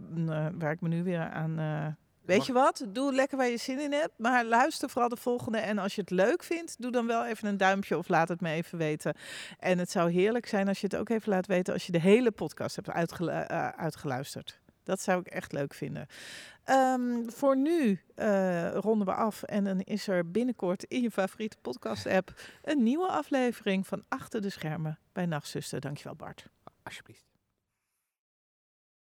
[0.58, 1.96] waar ik me nu weer aan.
[2.24, 2.84] Weet Mag- je wat?
[2.88, 4.12] Doe lekker waar je zin in hebt.
[4.16, 5.58] Maar luister vooral de volgende.
[5.58, 8.40] En als je het leuk vindt, doe dan wel even een duimpje of laat het
[8.40, 9.14] me even weten.
[9.58, 12.00] En het zou heerlijk zijn als je het ook even laat weten als je de
[12.00, 14.60] hele podcast hebt uitgelu- eh, uitgeluisterd.
[14.82, 16.06] Dat zou ik echt leuk vinden.
[16.64, 19.42] Ehm, voor nu eh, ronden we af.
[19.42, 24.50] En dan is er binnenkort in je favoriete podcast-app een nieuwe aflevering van Achter de
[24.50, 25.80] Schermen bij Nachtzuster.
[25.80, 26.46] Dankjewel, Bart.
[26.82, 27.33] Alsjeblieft.